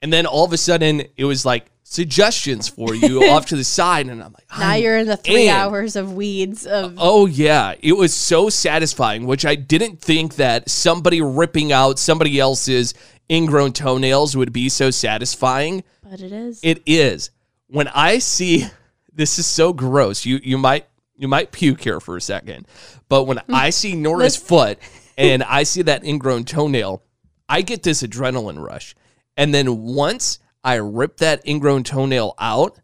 And 0.02 0.14
then 0.14 0.26
all 0.26 0.46
of 0.46 0.54
a 0.54 0.58
sudden 0.58 1.04
it 1.18 1.26
was 1.26 1.46
like 1.46 1.66
suggestions 1.84 2.68
for 2.68 2.94
you 2.96 3.24
off 3.32 3.48
to 3.48 3.56
the 3.56 3.64
side. 3.64 4.08
And 4.08 4.24
I'm 4.24 4.34
like, 4.34 4.60
Now 4.60 4.76
you're 4.76 4.98
in 4.98 5.08
the 5.08 5.18
three 5.18 5.50
hours 5.50 5.96
of 5.96 6.14
weeds 6.14 6.66
of 6.66 6.96
Oh 6.98 7.26
yeah, 7.26 7.76
it 7.82 7.94
was 7.94 8.14
so 8.14 8.50
satisfying, 8.50 9.26
which 9.26 9.46
I 9.46 9.56
didn't 9.56 10.02
think 10.02 10.36
that 10.36 10.70
somebody 10.70 11.22
ripping 11.22 11.72
out 11.72 12.00
somebody 12.00 12.40
else's 12.40 12.94
ingrown 13.30 13.74
toenails 13.74 14.36
would 14.38 14.54
be 14.54 14.70
so 14.70 14.90
satisfying. 14.92 15.84
but 16.04 16.22
it 16.22 16.32
is. 16.32 16.60
It 16.64 16.82
is. 16.86 17.32
When 17.68 17.88
I 17.90 18.20
see 18.20 18.66
this 19.14 19.38
is 19.38 19.46
so 19.46 19.74
gross. 19.74 20.26
You 20.26 20.40
you 20.42 20.58
might 20.58 20.88
you 21.16 21.28
might 21.28 21.52
puke 21.52 21.82
here 21.82 22.00
for 22.00 22.16
a 22.16 22.22
second. 22.22 22.66
But 23.10 23.26
when 23.26 23.42
I 23.50 23.70
see 23.72 23.94
Nora's 23.96 24.38
foot 24.38 24.80
and 25.18 25.44
I 25.44 25.64
see 25.64 25.82
that 25.84 26.06
ingrown 26.06 26.46
toenail, 26.46 27.04
I 27.50 27.62
get 27.62 27.84
this 27.84 28.02
adrenaline 28.02 28.64
rush. 28.64 28.96
And 29.40 29.54
then 29.54 29.82
once 29.84 30.40
I 30.66 30.76
rip 30.76 31.18
that 31.18 31.48
ingrown 31.48 31.84
toenail 31.84 32.36
out, 32.38 32.78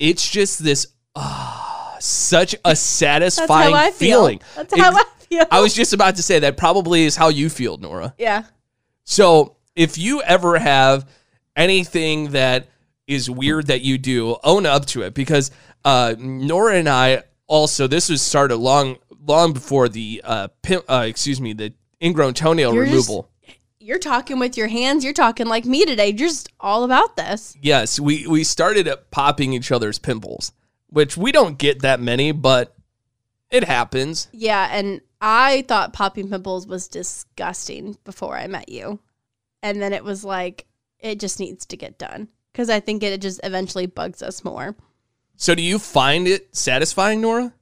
it's 0.00 0.28
just 0.28 0.62
this 0.62 0.88
ah 1.14 1.96
such 2.00 2.54
a 2.54 2.58
That's 2.64 2.80
satisfying 2.80 3.72
how 3.74 3.78
I 3.80 3.90
feel. 3.92 4.18
feeling. 4.18 4.40
That's 4.56 4.76
how 4.76 4.96
I 4.96 5.04
feel. 5.20 5.44
I 5.52 5.60
was 5.60 5.74
just 5.74 5.92
about 5.92 6.16
to 6.16 6.22
say 6.24 6.40
that 6.40 6.56
probably 6.56 7.04
is 7.04 7.14
how 7.14 7.28
you 7.28 7.48
feel, 7.48 7.76
Nora. 7.76 8.12
yeah. 8.18 8.42
So 9.04 9.56
if 9.76 9.96
you 9.98 10.20
ever 10.22 10.58
have 10.58 11.08
anything 11.56 12.30
that 12.32 12.66
is 13.06 13.30
weird 13.30 13.68
that 13.68 13.80
you 13.80 13.98
do, 13.98 14.36
own 14.42 14.66
up 14.66 14.84
to 14.86 15.02
it 15.02 15.14
because 15.14 15.52
uh, 15.84 16.14
Nora 16.18 16.74
and 16.74 16.88
I 16.88 17.22
also 17.46 17.86
this 17.86 18.08
was 18.10 18.20
started 18.20 18.56
long 18.56 18.96
long 19.24 19.52
before 19.52 19.88
the 19.88 20.20
uh, 20.24 20.48
pim- 20.62 20.82
uh 20.88 21.04
excuse 21.06 21.40
me 21.40 21.52
the 21.52 21.72
ingrown 22.02 22.34
toenail 22.34 22.74
You're 22.74 22.82
removal. 22.84 23.30
You're 23.88 23.98
talking 23.98 24.38
with 24.38 24.58
your 24.58 24.68
hands. 24.68 25.02
You're 25.02 25.14
talking 25.14 25.46
like 25.46 25.64
me 25.64 25.86
today. 25.86 26.08
You're 26.08 26.28
just 26.28 26.52
all 26.60 26.84
about 26.84 27.16
this. 27.16 27.56
yes, 27.62 27.98
we 27.98 28.26
we 28.26 28.44
started 28.44 28.86
at 28.86 29.10
popping 29.10 29.54
each 29.54 29.72
other's 29.72 29.98
pimples, 29.98 30.52
which 30.90 31.16
we 31.16 31.32
don't 31.32 31.56
get 31.56 31.80
that 31.80 31.98
many, 31.98 32.32
but 32.32 32.76
it 33.50 33.64
happens. 33.64 34.28
Yeah, 34.30 34.68
and 34.70 35.00
I 35.22 35.64
thought 35.68 35.94
popping 35.94 36.28
pimples 36.28 36.66
was 36.66 36.86
disgusting 36.86 37.96
before 38.04 38.36
I 38.36 38.46
met 38.46 38.68
you. 38.68 38.98
And 39.62 39.80
then 39.80 39.94
it 39.94 40.04
was 40.04 40.22
like 40.22 40.66
it 40.98 41.18
just 41.18 41.40
needs 41.40 41.64
to 41.64 41.76
get 41.78 41.96
done 41.96 42.28
cuz 42.52 42.68
I 42.68 42.80
think 42.80 43.02
it 43.02 43.22
just 43.22 43.40
eventually 43.42 43.86
bugs 43.86 44.22
us 44.22 44.44
more. 44.44 44.76
So 45.38 45.54
do 45.54 45.62
you 45.62 45.78
find 45.78 46.28
it 46.28 46.54
satisfying, 46.54 47.22
Nora? 47.22 47.54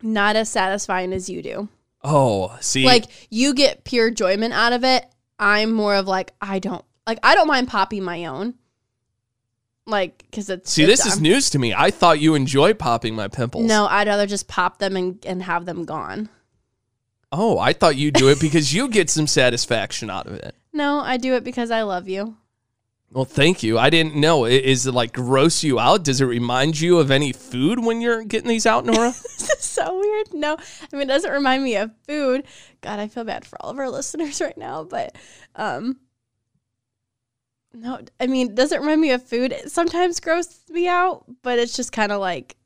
Not 0.00 0.36
as 0.36 0.48
satisfying 0.48 1.12
as 1.12 1.28
you 1.28 1.42
do. 1.42 1.68
Oh, 2.02 2.56
see, 2.62 2.86
Like 2.86 3.04
you 3.28 3.52
get 3.52 3.84
pure 3.84 4.08
enjoyment 4.08 4.54
out 4.54 4.72
of 4.72 4.84
it. 4.84 5.04
I'm 5.38 5.72
more 5.72 5.94
of 5.96 6.06
like 6.06 6.32
I 6.40 6.58
don't 6.58 6.84
like 7.06 7.18
I 7.22 7.34
don't 7.34 7.46
mind 7.48 7.68
popping 7.68 8.02
my 8.04 8.26
own. 8.26 8.54
Like 9.86 10.24
cuz 10.32 10.48
it's 10.48 10.72
see, 10.72 10.84
it's- 10.84 10.98
this 10.98 11.06
is 11.06 11.12
I'm- 11.14 11.22
news 11.22 11.50
to 11.50 11.58
me. 11.58 11.74
I 11.74 11.90
thought 11.90 12.20
you 12.20 12.34
enjoy 12.34 12.72
popping 12.74 13.14
my 13.14 13.28
pimples. 13.28 13.64
No, 13.66 13.86
I'd 13.86 14.06
rather 14.08 14.26
just 14.26 14.48
pop 14.48 14.78
them 14.78 14.96
and, 14.96 15.24
and 15.26 15.42
have 15.42 15.66
them 15.66 15.84
gone. 15.84 16.28
Oh, 17.30 17.58
I 17.58 17.72
thought 17.72 17.96
you 17.96 18.10
do 18.10 18.28
it 18.28 18.40
because 18.40 18.72
you 18.72 18.88
get 18.88 19.10
some 19.10 19.26
satisfaction 19.26 20.08
out 20.08 20.26
of 20.26 20.34
it. 20.34 20.54
No, 20.72 21.00
I 21.00 21.16
do 21.16 21.34
it 21.34 21.42
because 21.44 21.70
I 21.70 21.82
love 21.82 22.08
you. 22.08 22.36
Well, 23.14 23.24
thank 23.24 23.62
you. 23.62 23.78
I 23.78 23.90
didn't 23.90 24.16
know. 24.16 24.44
Is 24.44 24.88
it 24.88 24.92
like 24.92 25.12
gross 25.12 25.62
you 25.62 25.78
out? 25.78 26.02
Does 26.02 26.20
it 26.20 26.24
remind 26.24 26.80
you 26.80 26.98
of 26.98 27.12
any 27.12 27.32
food 27.32 27.78
when 27.78 28.00
you're 28.00 28.24
getting 28.24 28.48
these 28.48 28.66
out, 28.66 28.84
Nora? 28.84 29.14
This 29.22 29.50
is 29.50 29.64
so 29.64 30.00
weird. 30.00 30.34
No, 30.34 30.56
I 30.92 30.96
mean 30.96 31.02
it 31.02 31.12
doesn't 31.12 31.30
remind 31.30 31.62
me 31.62 31.76
of 31.76 31.92
food. 32.08 32.44
God, 32.80 32.98
I 32.98 33.06
feel 33.06 33.22
bad 33.22 33.44
for 33.44 33.56
all 33.60 33.70
of 33.70 33.78
our 33.78 33.88
listeners 33.90 34.40
right 34.40 34.58
now, 34.58 34.82
but 34.82 35.16
um 35.54 35.98
no, 37.72 38.00
I 38.18 38.26
mean 38.26 38.48
it 38.48 38.54
doesn't 38.56 38.80
remind 38.80 39.00
me 39.00 39.12
of 39.12 39.22
food. 39.22 39.52
It 39.52 39.70
sometimes 39.70 40.18
grosses 40.18 40.68
me 40.68 40.88
out, 40.88 41.24
but 41.42 41.60
it's 41.60 41.76
just 41.76 41.92
kind 41.92 42.10
of 42.10 42.20
like 42.20 42.56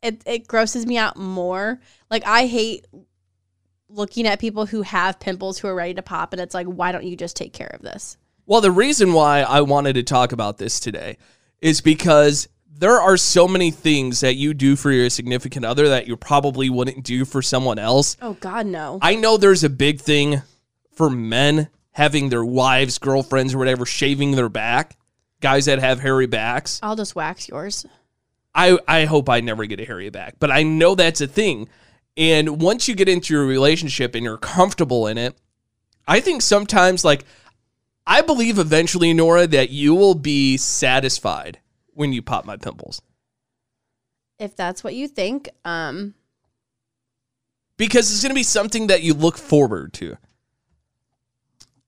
it 0.00 0.22
it 0.24 0.48
grosses 0.48 0.86
me 0.86 0.96
out 0.96 1.18
more. 1.18 1.78
Like 2.10 2.26
I 2.26 2.46
hate 2.46 2.86
looking 3.90 4.26
at 4.26 4.40
people 4.40 4.64
who 4.64 4.80
have 4.80 5.20
pimples 5.20 5.58
who 5.58 5.68
are 5.68 5.74
ready 5.74 5.92
to 5.94 6.02
pop 6.02 6.32
and 6.32 6.40
it's 6.40 6.54
like 6.54 6.66
why 6.68 6.90
don't 6.90 7.04
you 7.04 7.16
just 7.16 7.36
take 7.36 7.52
care 7.52 7.70
of 7.74 7.82
this? 7.82 8.16
Well, 8.46 8.60
the 8.60 8.70
reason 8.70 9.12
why 9.12 9.40
I 9.40 9.60
wanted 9.62 9.94
to 9.94 10.02
talk 10.02 10.32
about 10.32 10.58
this 10.58 10.80
today 10.80 11.18
is 11.60 11.80
because 11.80 12.48
there 12.76 13.00
are 13.00 13.16
so 13.16 13.46
many 13.46 13.70
things 13.70 14.20
that 14.20 14.34
you 14.34 14.52
do 14.52 14.76
for 14.76 14.90
your 14.90 15.08
significant 15.08 15.64
other 15.64 15.88
that 15.90 16.06
you 16.06 16.16
probably 16.16 16.68
wouldn't 16.68 17.04
do 17.04 17.24
for 17.24 17.40
someone 17.40 17.78
else. 17.78 18.16
Oh 18.20 18.34
god, 18.34 18.66
no. 18.66 18.98
I 19.00 19.14
know 19.14 19.36
there's 19.36 19.64
a 19.64 19.70
big 19.70 20.00
thing 20.00 20.42
for 20.92 21.08
men 21.08 21.68
having 21.92 22.28
their 22.28 22.44
wives, 22.44 22.98
girlfriends, 22.98 23.54
or 23.54 23.58
whatever 23.58 23.86
shaving 23.86 24.32
their 24.32 24.48
back. 24.48 24.96
Guys 25.40 25.66
that 25.66 25.78
have 25.78 26.00
hairy 26.00 26.26
backs. 26.26 26.80
I'll 26.82 26.96
just 26.96 27.14
wax 27.14 27.48
yours. 27.48 27.86
I, 28.54 28.78
I 28.86 29.04
hope 29.04 29.28
I 29.28 29.40
never 29.40 29.66
get 29.66 29.80
a 29.80 29.84
hairy 29.84 30.10
back, 30.10 30.36
but 30.38 30.50
I 30.50 30.62
know 30.62 30.94
that's 30.94 31.20
a 31.20 31.26
thing. 31.26 31.68
And 32.16 32.60
once 32.60 32.88
you 32.88 32.94
get 32.94 33.08
into 33.08 33.34
your 33.34 33.44
relationship 33.44 34.14
and 34.14 34.24
you're 34.24 34.38
comfortable 34.38 35.06
in 35.06 35.18
it, 35.18 35.36
I 36.06 36.20
think 36.20 36.42
sometimes, 36.42 37.04
like, 37.04 37.24
I 38.06 38.20
believe 38.20 38.58
eventually, 38.58 39.14
Nora, 39.14 39.46
that 39.46 39.70
you 39.70 39.94
will 39.94 40.14
be 40.14 40.56
satisfied 40.56 41.58
when 41.94 42.12
you 42.12 42.22
pop 42.22 42.44
my 42.44 42.56
pimples 42.56 43.00
If 44.38 44.56
that's 44.56 44.84
what 44.84 44.94
you 44.94 45.08
think, 45.08 45.48
um 45.64 46.14
because 47.76 48.12
it's 48.12 48.22
going 48.22 48.30
to 48.30 48.34
be 48.38 48.44
something 48.44 48.86
that 48.86 49.02
you 49.02 49.14
look 49.14 49.36
forward 49.36 49.92
to. 49.94 50.16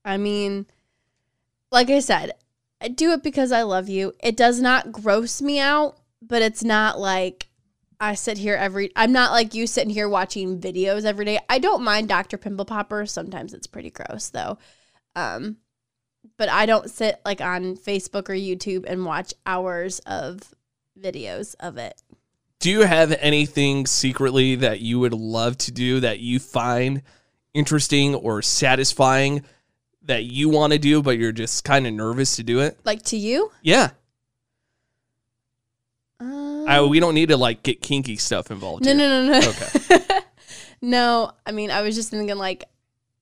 I 0.04 0.16
mean, 0.16 0.66
like 1.70 1.90
I 1.90 2.00
said, 2.00 2.32
I 2.80 2.88
do 2.88 3.12
it 3.12 3.23
because 3.23 3.52
I 3.52 3.62
love 3.62 3.88
you. 3.88 4.12
It 4.23 4.37
does 4.37 4.61
not 4.61 4.92
gross 4.92 5.40
me 5.40 5.61
out, 5.61 5.99
but 6.20 6.42
it's 6.42 6.62
not 6.64 6.99
like 6.99 7.49
I 7.99 8.14
sit 8.14 8.38
here 8.38 8.54
every 8.56 8.92
I'm 8.94 9.12
not 9.12 9.32
like 9.32 9.54
you 9.54 9.66
sitting 9.66 9.90
here 9.90 10.08
watching 10.08 10.61
videos 10.61 11.04
every 11.04 11.25
day. 11.25 11.38
I 11.49 11.58
don't 11.58 11.82
mind 11.82 12.08
Dr. 12.08 12.37
Pimple 12.37 12.66
Popper. 12.66 13.06
Sometimes 13.06 13.54
it's 13.54 13.66
pretty 13.66 13.90
gross 13.90 14.28
though. 14.30 14.58
Um 15.14 15.56
but 16.36 16.48
I 16.48 16.66
don't 16.66 16.90
sit 16.90 17.20
like 17.24 17.40
on 17.40 17.76
Facebook 17.76 18.28
or 18.28 18.34
YouTube 18.34 18.84
and 18.86 19.04
watch 19.04 19.32
hours 19.46 20.00
of 20.00 20.54
videos 21.00 21.54
of 21.60 21.76
it. 21.78 22.02
Do 22.58 22.70
you 22.70 22.80
have 22.80 23.12
anything 23.20 23.86
secretly 23.86 24.56
that 24.56 24.80
you 24.80 24.98
would 24.98 25.12
love 25.12 25.58
to 25.58 25.72
do 25.72 26.00
that 26.00 26.20
you 26.20 26.38
find 26.38 27.02
interesting 27.54 28.14
or 28.14 28.42
satisfying 28.42 29.44
that 30.02 30.24
you 30.24 30.48
want 30.48 30.72
to 30.72 30.78
do, 30.78 31.02
but 31.02 31.18
you're 31.18 31.32
just 31.32 31.64
kind 31.64 31.86
of 31.86 31.92
nervous 31.92 32.36
to 32.36 32.42
do 32.42 32.60
it? 32.60 32.78
Like 32.84 33.02
to 33.04 33.16
you? 33.16 33.50
Yeah. 33.62 33.90
Um, 36.18 36.64
I, 36.66 36.82
we 36.82 36.98
don't 36.98 37.14
need 37.14 37.28
to 37.28 37.36
like 37.36 37.62
get 37.62 37.82
kinky 37.82 38.16
stuff 38.16 38.50
involved. 38.50 38.84
No, 38.84 38.96
here. 38.96 39.08
no, 39.08 39.26
no, 39.26 39.40
no. 39.40 39.48
Okay. 39.48 40.20
no, 40.80 41.32
I 41.44 41.52
mean, 41.52 41.70
I 41.70 41.82
was 41.82 41.94
just 41.94 42.10
thinking 42.10 42.36
like 42.36 42.64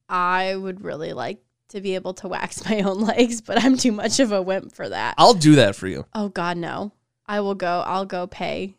I 0.08 0.54
would 0.54 0.84
really 0.84 1.12
like 1.12 1.43
to 1.74 1.80
be 1.80 1.94
able 1.94 2.14
to 2.14 2.28
wax 2.28 2.64
my 2.68 2.80
own 2.80 3.00
legs, 3.06 3.40
but 3.40 3.62
I'm 3.62 3.76
too 3.76 3.92
much 3.92 4.20
of 4.20 4.32
a 4.32 4.40
wimp 4.40 4.72
for 4.72 4.88
that. 4.88 5.14
I'll 5.18 5.34
do 5.34 5.56
that 5.56 5.76
for 5.76 5.88
you. 5.88 6.06
Oh 6.14 6.28
God, 6.28 6.56
no. 6.56 6.92
I 7.26 7.40
will 7.40 7.54
go. 7.54 7.82
I'll 7.86 8.04
go 8.06 8.26
pay 8.26 8.76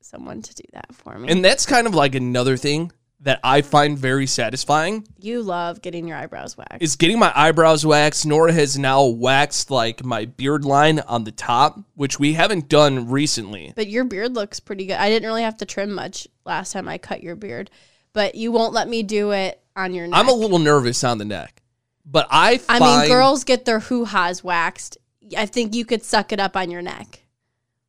someone 0.00 0.42
to 0.42 0.54
do 0.54 0.64
that 0.72 0.94
for 0.94 1.18
me. 1.18 1.28
And 1.30 1.44
that's 1.44 1.66
kind 1.66 1.86
of 1.86 1.94
like 1.94 2.14
another 2.14 2.56
thing 2.56 2.90
that 3.20 3.38
I 3.44 3.62
find 3.62 3.96
very 3.96 4.26
satisfying 4.26 5.06
you 5.20 5.42
love 5.42 5.80
getting 5.80 6.08
your 6.08 6.16
eyebrows 6.16 6.56
waxed. 6.58 6.82
is 6.82 6.96
getting 6.96 7.20
my 7.20 7.32
eyebrows 7.36 7.86
waxed. 7.86 8.26
Nora 8.26 8.52
has 8.52 8.76
now 8.76 9.04
waxed 9.04 9.70
like 9.70 10.04
my 10.04 10.24
beard 10.24 10.64
line 10.64 10.98
on 11.00 11.22
the 11.22 11.30
top, 11.30 11.78
which 11.94 12.18
we 12.18 12.32
haven't 12.32 12.68
done 12.68 13.08
recently. 13.08 13.72
but 13.76 13.86
your 13.86 14.02
beard 14.04 14.34
looks 14.34 14.58
pretty 14.58 14.86
good. 14.86 14.96
I 14.96 15.08
didn't 15.08 15.28
really 15.28 15.44
have 15.44 15.58
to 15.58 15.64
trim 15.66 15.92
much 15.92 16.26
last 16.44 16.72
time 16.72 16.88
I 16.88 16.98
cut 16.98 17.22
your 17.22 17.36
beard, 17.36 17.70
but 18.12 18.34
you 18.34 18.50
won't 18.50 18.72
let 18.72 18.88
me 18.88 19.04
do 19.04 19.30
it 19.30 19.62
on 19.76 19.94
your 19.94 20.08
neck. 20.08 20.18
I'm 20.18 20.28
a 20.28 20.32
little 20.34 20.58
nervous 20.58 21.04
on 21.04 21.18
the 21.18 21.24
neck, 21.24 21.61
but 22.04 22.26
I 22.30 22.60
I 22.68 22.78
mean, 22.78 23.08
girls 23.08 23.44
get 23.44 23.64
their 23.64 23.80
hoo 23.80 24.04
ha's 24.04 24.42
waxed. 24.42 24.98
I 25.36 25.46
think 25.46 25.74
you 25.74 25.84
could 25.84 26.02
suck 26.04 26.32
it 26.32 26.40
up 26.40 26.56
on 26.56 26.70
your 26.70 26.82
neck. 26.82 27.20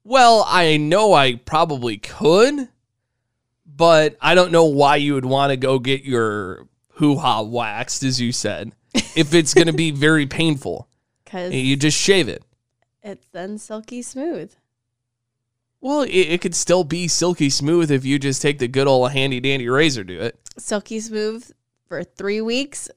Well, 0.03 0.46
I 0.48 0.77
know 0.77 1.13
I 1.13 1.36
probably 1.36 1.98
could, 1.98 2.67
but 3.65 4.17
I 4.22 4.36
don't 4.36 4.51
know 4.51 4.65
why 4.65 4.98
you 4.98 5.13
would 5.13 5.25
want 5.25 5.51
to 5.51 5.58
go 5.58 5.79
get 5.79 6.03
your 6.03 6.67
hoo 6.96 7.15
ha 7.17 7.41
waxed, 7.41 8.03
as 8.03 8.20
you 8.20 8.32
said, 8.32 8.74
if 9.15 9.34
it's 9.34 9.53
going 9.53 9.67
to 9.67 9.74
be 9.74 9.91
very 9.91 10.25
painful? 10.25 10.88
because 11.24 11.53
You 11.53 11.75
just 11.75 11.98
shave 12.00 12.27
it. 12.29 12.43
it's 13.01 13.27
then 13.32 13.58
silky 13.58 14.01
smooth. 14.01 14.53
Well, 15.82 16.01
it, 16.03 16.10
it 16.12 16.41
could 16.41 16.55
still 16.55 16.84
be 16.84 17.08
silky 17.08 17.50
smooth 17.50 17.91
if 17.91 18.05
you 18.05 18.20
just 18.20 18.41
take 18.41 18.60
the 18.60 18.67
good 18.67 18.88
old 18.88 19.12
handy 19.12 19.39
dandy 19.39 19.67
razor 19.67 20.03
to 20.03 20.20
it. 20.20 20.39
Silky 20.58 21.00
smooth 21.00 21.50
for 21.88 22.03
three 22.03 22.39
weeks, 22.41 22.89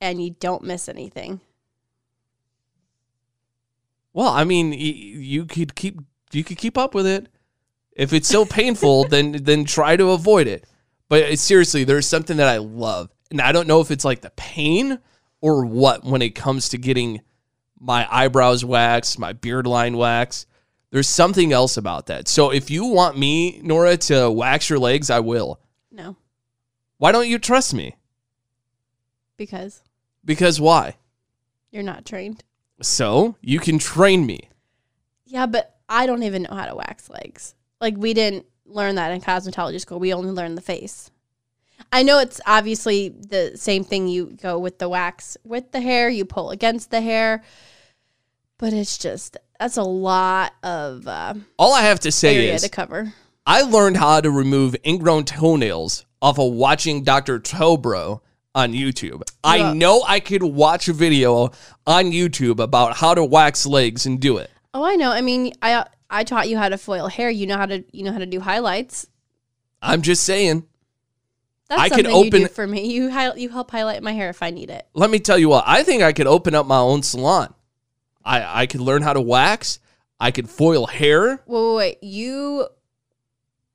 and 0.00 0.22
you 0.22 0.30
don't 0.38 0.62
miss 0.62 0.88
anything. 0.88 1.40
Well, 4.12 4.28
I 4.28 4.44
mean, 4.44 4.70
y- 4.70 4.76
you 4.76 5.44
could 5.46 5.74
keep 5.74 6.00
you 6.32 6.44
could 6.44 6.58
keep 6.58 6.76
up 6.76 6.94
with 6.94 7.06
it. 7.06 7.28
If 7.92 8.12
it's 8.12 8.28
so 8.28 8.44
painful, 8.44 9.04
then 9.08 9.32
then 9.42 9.64
try 9.64 9.96
to 9.96 10.10
avoid 10.10 10.46
it. 10.46 10.64
But 11.08 11.24
uh, 11.24 11.36
seriously, 11.36 11.84
there's 11.84 12.06
something 12.06 12.36
that 12.36 12.48
I 12.48 12.58
love, 12.58 13.10
and 13.30 13.40
I 13.40 13.52
don't 13.52 13.68
know 13.68 13.80
if 13.80 13.90
it's 13.90 14.04
like 14.04 14.20
the 14.20 14.30
pain 14.30 14.98
or 15.40 15.64
what 15.64 16.04
when 16.04 16.22
it 16.22 16.34
comes 16.34 16.68
to 16.70 16.78
getting 16.78 17.20
my 17.78 18.06
eyebrows 18.10 18.64
waxed, 18.64 19.18
my 19.18 19.32
beard 19.32 19.66
line 19.66 19.96
waxed. 19.96 20.46
There's 20.90 21.08
something 21.08 21.52
else 21.52 21.76
about 21.76 22.06
that. 22.06 22.28
So 22.28 22.50
if 22.50 22.70
you 22.70 22.86
want 22.86 23.18
me, 23.18 23.60
Nora, 23.62 23.98
to 23.98 24.30
wax 24.30 24.70
your 24.70 24.78
legs, 24.78 25.10
I 25.10 25.20
will. 25.20 25.60
No, 25.92 26.16
Why 26.96 27.12
don't 27.12 27.28
you 27.28 27.38
trust 27.38 27.74
me? 27.74 27.94
because 29.36 29.82
Because 30.28 30.60
why? 30.60 30.96
you're 31.70 31.82
not 31.82 32.04
trained. 32.04 32.44
So 32.82 33.36
you 33.40 33.58
can 33.58 33.78
train 33.78 34.26
me. 34.26 34.50
Yeah, 35.24 35.46
but 35.46 35.76
I 35.88 36.06
don't 36.06 36.22
even 36.22 36.42
know 36.42 36.54
how 36.54 36.66
to 36.66 36.74
wax 36.74 37.08
legs. 37.08 37.54
Like 37.80 37.96
we 37.96 38.12
didn't 38.12 38.44
learn 38.66 38.96
that 38.96 39.10
in 39.10 39.22
cosmetology 39.22 39.80
school. 39.80 39.98
We 39.98 40.12
only 40.12 40.30
learned 40.30 40.58
the 40.58 40.62
face. 40.62 41.10
I 41.90 42.02
know 42.02 42.18
it's 42.18 42.40
obviously 42.46 43.08
the 43.08 43.52
same 43.56 43.84
thing. 43.84 44.06
You 44.06 44.36
go 44.42 44.58
with 44.58 44.78
the 44.78 44.88
wax 44.88 45.38
with 45.44 45.72
the 45.72 45.80
hair, 45.80 46.10
you 46.10 46.26
pull 46.26 46.50
against 46.50 46.90
the 46.90 47.00
hair, 47.00 47.42
but 48.58 48.74
it's 48.74 48.98
just 48.98 49.38
that's 49.58 49.78
a 49.78 49.82
lot 49.82 50.52
of 50.62 51.06
uh, 51.08 51.34
All 51.58 51.72
I 51.72 51.82
have 51.82 52.00
to 52.00 52.12
say 52.12 52.48
is 52.50 52.62
to 52.62 52.68
cover. 52.68 53.14
I 53.46 53.62
learned 53.62 53.96
how 53.96 54.20
to 54.20 54.30
remove 54.30 54.76
ingrown 54.84 55.24
toenails 55.24 56.04
off 56.20 56.38
of 56.38 56.52
watching 56.52 57.02
Dr. 57.02 57.38
Toe 57.38 57.78
Bro 57.78 58.20
on 58.54 58.72
YouTube. 58.72 59.22
I 59.44 59.72
know 59.72 60.02
I 60.06 60.20
could 60.20 60.42
watch 60.42 60.88
a 60.88 60.92
video 60.92 61.50
on 61.86 62.06
YouTube 62.06 62.60
about 62.60 62.96
how 62.96 63.14
to 63.14 63.24
wax 63.24 63.66
legs 63.66 64.06
and 64.06 64.20
do 64.20 64.38
it. 64.38 64.50
Oh, 64.74 64.84
I 64.84 64.96
know. 64.96 65.10
I 65.10 65.20
mean, 65.20 65.52
I 65.62 65.86
I 66.10 66.24
taught 66.24 66.48
you 66.48 66.58
how 66.58 66.68
to 66.68 66.78
foil 66.78 67.08
hair. 67.08 67.30
You 67.30 67.46
know 67.46 67.56
how 67.56 67.66
to 67.66 67.84
you 67.92 68.04
know 68.04 68.12
how 68.12 68.18
to 68.18 68.26
do 68.26 68.40
highlights. 68.40 69.06
I'm 69.80 70.02
just 70.02 70.24
saying. 70.24 70.64
That's 71.68 71.82
I 71.82 71.88
could 71.90 72.06
something 72.06 72.24
you 72.24 72.30
do 72.30 72.36
open- 72.38 72.48
for 72.54 72.66
me. 72.66 72.90
You 72.92 73.10
hi- 73.10 73.34
you 73.34 73.50
help 73.50 73.70
highlight 73.70 74.02
my 74.02 74.12
hair 74.12 74.30
if 74.30 74.42
I 74.42 74.50
need 74.50 74.70
it. 74.70 74.86
Let 74.94 75.10
me 75.10 75.18
tell 75.18 75.38
you 75.38 75.50
what, 75.50 75.64
I 75.66 75.82
think 75.82 76.02
I 76.02 76.14
could 76.14 76.26
open 76.26 76.54
up 76.54 76.66
my 76.66 76.78
own 76.78 77.02
salon. 77.02 77.52
I, 78.24 78.62
I 78.62 78.66
could 78.66 78.80
learn 78.80 79.02
how 79.02 79.12
to 79.12 79.20
wax. 79.20 79.78
I 80.18 80.30
could 80.30 80.48
foil 80.48 80.86
hair. 80.86 81.42
Wait, 81.46 81.62
wait, 81.62 81.76
wait. 81.76 81.98
You 82.02 82.68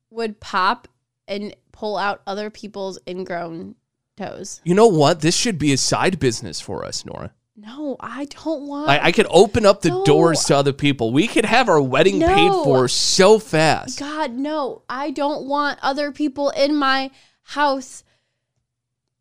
would 0.09 0.39
pop 0.39 0.87
and 1.27 1.55
pull 1.71 1.97
out 1.97 2.21
other 2.27 2.49
people's 2.49 2.99
ingrown 3.07 3.75
toes. 4.17 4.62
You 4.63 4.75
know 4.75 4.88
what? 4.88 5.22
This 5.22 5.36
should 5.36 5.58
be 5.58 5.74
a 5.74 5.77
side 5.77 6.20
business 6.20 6.60
for 6.62 6.86
us, 6.86 7.05
Nora. 7.05 7.34
No, 7.55 7.98
I 8.00 8.25
don't 8.25 8.67
want. 8.67 8.89
I, 8.89 9.05
I 9.05 9.12
could 9.12 9.27
open 9.29 9.65
up 9.65 9.82
the 9.82 9.89
No. 9.89 10.03
doors 10.05 10.43
to 10.46 10.55
other 10.55 10.74
people. 10.74 11.12
We 11.13 11.27
could 11.27 11.46
have 11.46 11.70
our 11.70 11.82
wedding 11.82 12.20
paid 12.20 12.51
for 12.51 12.88
so 12.88 13.38
fast. 13.38 14.00
God, 14.00 14.34
no. 14.34 14.82
I 14.89 15.12
don't 15.12 15.46
want 15.48 15.77
other 15.84 16.12
people 16.12 16.50
in 16.50 16.75
my 16.75 17.12
house 17.43 18.03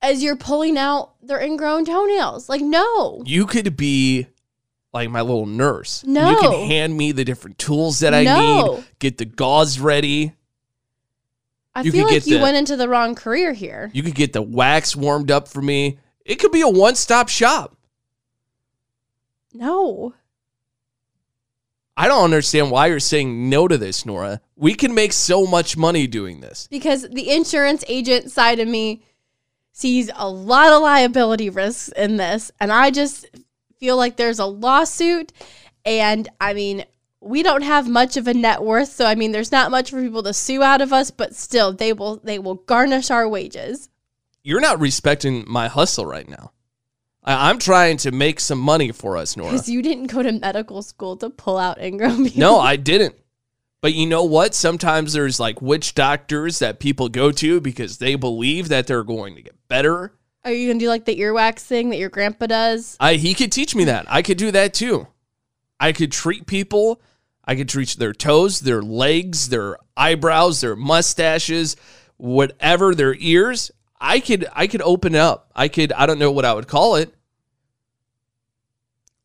as 0.00 0.22
you're 0.22 0.36
pulling 0.36 0.78
out 0.78 1.12
their 1.22 1.40
ingrown 1.40 1.84
toenails. 1.84 2.48
Like, 2.48 2.62
no. 2.62 3.22
You 3.26 3.46
could 3.46 3.76
be 3.76 4.26
like 4.94 5.10
my 5.10 5.20
little 5.20 5.46
nurse. 5.46 6.02
No. 6.06 6.30
You 6.30 6.36
can 6.38 6.52
hand 6.68 6.96
me 6.96 7.12
the 7.12 7.24
different 7.24 7.58
tools 7.58 8.00
that 8.00 8.14
I 8.14 8.24
No. 8.24 8.76
need, 8.76 8.84
get 8.98 9.18
the 9.18 9.24
gauze 9.26 9.78
ready. 9.78 10.32
I 11.74 11.82
You 11.82 11.92
feel 11.92 12.06
like 12.06 12.26
you 12.26 12.36
the- 12.36 12.42
went 12.42 12.56
into 12.56 12.76
the 12.76 12.88
wrong 12.88 13.14
career 13.14 13.52
here. 13.52 13.90
You 13.94 14.02
could 14.02 14.14
get 14.14 14.32
the 14.32 14.42
wax 14.42 14.94
warmed 14.94 15.30
up 15.30 15.48
for 15.48 15.62
me. 15.62 15.98
It 16.24 16.36
could 16.36 16.52
be 16.52 16.60
a 16.60 16.68
one 16.68 16.94
stop 16.94 17.28
shop. 17.28 17.76
No. 19.52 20.14
I 21.96 22.08
don't 22.08 22.24
understand 22.24 22.70
why 22.70 22.86
you're 22.86 23.00
saying 23.00 23.50
no 23.50 23.68
to 23.68 23.76
this, 23.76 24.06
Nora. 24.06 24.40
We 24.56 24.74
can 24.74 24.94
make 24.94 25.12
so 25.12 25.46
much 25.46 25.76
money 25.76 26.06
doing 26.06 26.40
this. 26.40 26.66
Because 26.70 27.02
the 27.10 27.30
insurance 27.30 27.84
agent 27.86 28.30
side 28.30 28.60
of 28.60 28.68
me 28.68 29.02
sees 29.72 30.10
a 30.14 30.28
lot 30.28 30.72
of 30.72 30.82
liability 30.82 31.50
risks 31.50 31.88
in 31.88 32.16
this. 32.16 32.50
And 32.60 32.72
I 32.72 32.90
just 32.90 33.26
feel 33.78 33.96
like 33.96 34.16
there's 34.16 34.38
a 34.38 34.46
lawsuit. 34.46 35.32
And 35.84 36.28
I 36.40 36.54
mean, 36.54 36.84
we 37.22 37.42
don't 37.42 37.62
have 37.62 37.88
much 37.88 38.16
of 38.16 38.26
a 38.26 38.34
net 38.34 38.62
worth. 38.62 38.88
So 38.90 39.06
I 39.06 39.14
mean, 39.14 39.32
there's 39.32 39.52
not 39.52 39.70
much 39.70 39.90
for 39.90 40.02
people 40.02 40.22
to 40.24 40.34
sue 40.34 40.62
out 40.62 40.80
of 40.80 40.92
us, 40.92 41.10
but 41.10 41.34
still 41.34 41.72
they 41.72 41.92
will 41.92 42.16
they 42.24 42.38
will 42.38 42.56
garnish 42.56 43.10
our 43.10 43.28
wages. 43.28 43.88
You're 44.42 44.60
not 44.60 44.80
respecting 44.80 45.44
my 45.46 45.68
hustle 45.68 46.04
right 46.06 46.28
now. 46.28 46.52
I- 47.22 47.48
I'm 47.50 47.58
trying 47.58 47.98
to 47.98 48.10
make 48.10 48.40
some 48.40 48.58
money 48.58 48.90
for 48.90 49.16
us, 49.16 49.36
Nora. 49.36 49.52
Because 49.52 49.68
you 49.68 49.82
didn't 49.82 50.08
go 50.08 50.22
to 50.22 50.32
medical 50.32 50.82
school 50.82 51.16
to 51.18 51.30
pull 51.30 51.58
out 51.58 51.80
ingrown 51.80 52.16
pubes. 52.24 52.36
No, 52.36 52.58
I 52.58 52.76
didn't. 52.76 53.14
But 53.80 53.94
you 53.94 54.06
know 54.06 54.24
what? 54.24 54.54
Sometimes 54.54 55.12
there's 55.12 55.38
like 55.40 55.60
witch 55.62 55.94
doctors 55.94 56.58
that 56.60 56.78
people 56.80 57.08
go 57.08 57.30
to 57.32 57.60
because 57.60 57.98
they 57.98 58.14
believe 58.14 58.68
that 58.68 58.86
they're 58.86 59.02
going 59.04 59.34
to 59.36 59.42
get 59.42 59.56
better. 59.68 60.14
Are 60.44 60.52
you 60.52 60.68
gonna 60.68 60.80
do 60.80 60.88
like 60.88 61.04
the 61.04 61.18
earwax 61.20 61.60
thing 61.60 61.90
that 61.90 61.98
your 61.98 62.08
grandpa 62.08 62.46
does? 62.46 62.96
I 62.98 63.14
he 63.14 63.32
could 63.34 63.52
teach 63.52 63.76
me 63.76 63.84
that. 63.84 64.06
I 64.08 64.22
could 64.22 64.38
do 64.38 64.50
that 64.50 64.74
too. 64.74 65.06
I 65.78 65.92
could 65.92 66.10
treat 66.10 66.46
people. 66.46 67.00
I 67.44 67.56
could 67.56 67.74
reach 67.74 67.96
their 67.96 68.12
toes, 68.12 68.60
their 68.60 68.82
legs, 68.82 69.48
their 69.48 69.76
eyebrows, 69.96 70.60
their 70.60 70.76
mustaches, 70.76 71.76
whatever, 72.16 72.94
their 72.94 73.14
ears. 73.18 73.70
I 74.00 74.20
could 74.20 74.46
I 74.52 74.66
could 74.66 74.82
open 74.82 75.14
up. 75.14 75.50
I 75.54 75.68
could 75.68 75.92
I 75.92 76.06
don't 76.06 76.18
know 76.18 76.32
what 76.32 76.44
I 76.44 76.54
would 76.54 76.68
call 76.68 76.96
it. 76.96 77.14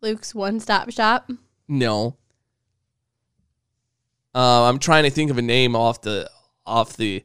Luke's 0.02 0.34
one 0.34 0.60
stop 0.60 0.92
shop. 0.92 1.30
No. 1.68 2.18
Uh, 4.34 4.64
I'm 4.70 4.78
trying 4.78 5.04
to 5.04 5.10
think 5.10 5.32
of 5.32 5.38
a 5.38 5.42
name 5.42 5.76
off 5.76 6.02
the 6.02 6.30
off 6.66 6.96
the 6.96 7.24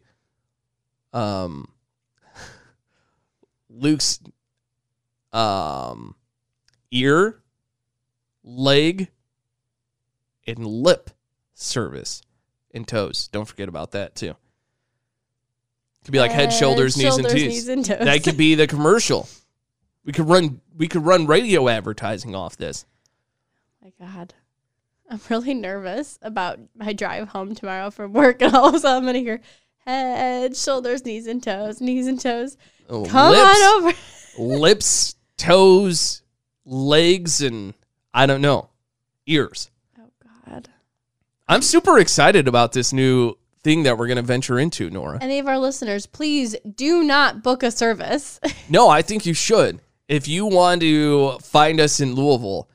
um 1.12 1.68
Luke's 3.68 4.20
um 5.32 6.14
ear, 6.90 7.42
leg, 8.44 9.08
and 10.46 10.66
lip 10.66 11.10
service 11.54 12.22
and 12.72 12.86
toes. 12.86 13.28
Don't 13.28 13.46
forget 13.46 13.68
about 13.68 13.92
that 13.92 14.14
too. 14.14 14.34
Could 16.04 16.12
be 16.12 16.18
like 16.18 16.32
head, 16.32 16.52
shoulders, 16.52 16.96
knees, 16.96 17.16
and 17.16 17.24
shoulders, 17.24 17.32
teeth. 17.32 17.48
knees, 17.48 17.68
and 17.68 17.84
toes. 17.84 18.04
That 18.04 18.24
could 18.24 18.36
be 18.36 18.54
the 18.54 18.66
commercial. 18.66 19.28
We 20.04 20.12
could 20.12 20.28
run 20.28 20.60
we 20.76 20.88
could 20.88 21.04
run 21.04 21.26
radio 21.26 21.68
advertising 21.68 22.34
off 22.34 22.56
this. 22.56 22.86
Oh 23.84 23.92
my 24.00 24.06
God. 24.06 24.34
I'm 25.08 25.20
really 25.28 25.54
nervous 25.54 26.18
about 26.22 26.58
my 26.74 26.92
drive 26.92 27.28
home 27.28 27.54
tomorrow 27.54 27.90
from 27.90 28.12
work, 28.12 28.40
and 28.42 28.54
all 28.54 28.68
of 28.68 28.74
a 28.74 28.78
sudden 28.80 28.98
I'm 28.98 29.06
gonna 29.06 29.18
hear 29.18 29.40
head, 29.86 30.56
shoulders, 30.56 31.04
knees 31.04 31.26
and 31.26 31.42
toes, 31.42 31.80
knees 31.80 32.06
and 32.06 32.20
toes. 32.20 32.56
Oh, 32.88 33.04
Come 33.04 33.32
lips, 33.32 33.60
on 33.62 33.84
over. 33.84 33.96
lips, 34.38 35.14
toes, 35.36 36.22
legs, 36.64 37.40
and 37.42 37.74
I 38.12 38.26
don't 38.26 38.40
know, 38.40 38.70
ears. 39.26 39.70
God. 40.48 40.68
I'm 41.48 41.62
super 41.62 41.98
excited 41.98 42.48
about 42.48 42.72
this 42.72 42.92
new 42.92 43.34
thing 43.62 43.84
that 43.84 43.96
we're 43.98 44.06
going 44.06 44.16
to 44.16 44.22
venture 44.22 44.58
into, 44.58 44.90
Nora. 44.90 45.18
Any 45.20 45.38
of 45.38 45.46
our 45.46 45.58
listeners, 45.58 46.06
please 46.06 46.56
do 46.76 47.02
not 47.02 47.42
book 47.42 47.62
a 47.62 47.70
service. 47.70 48.40
No, 48.68 48.88
I 48.88 49.02
think 49.02 49.26
you 49.26 49.34
should. 49.34 49.80
If 50.08 50.28
you 50.28 50.46
want 50.46 50.80
to 50.80 51.38
find 51.42 51.78
us 51.78 52.00
in 52.00 52.14
Louisville, 52.14 52.70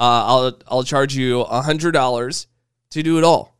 uh, 0.00 0.24
I'll 0.26 0.58
I'll 0.68 0.82
charge 0.82 1.14
you 1.14 1.40
a 1.42 1.60
hundred 1.60 1.92
dollars 1.92 2.46
to 2.90 3.02
do 3.02 3.18
it 3.18 3.24
all. 3.24 3.54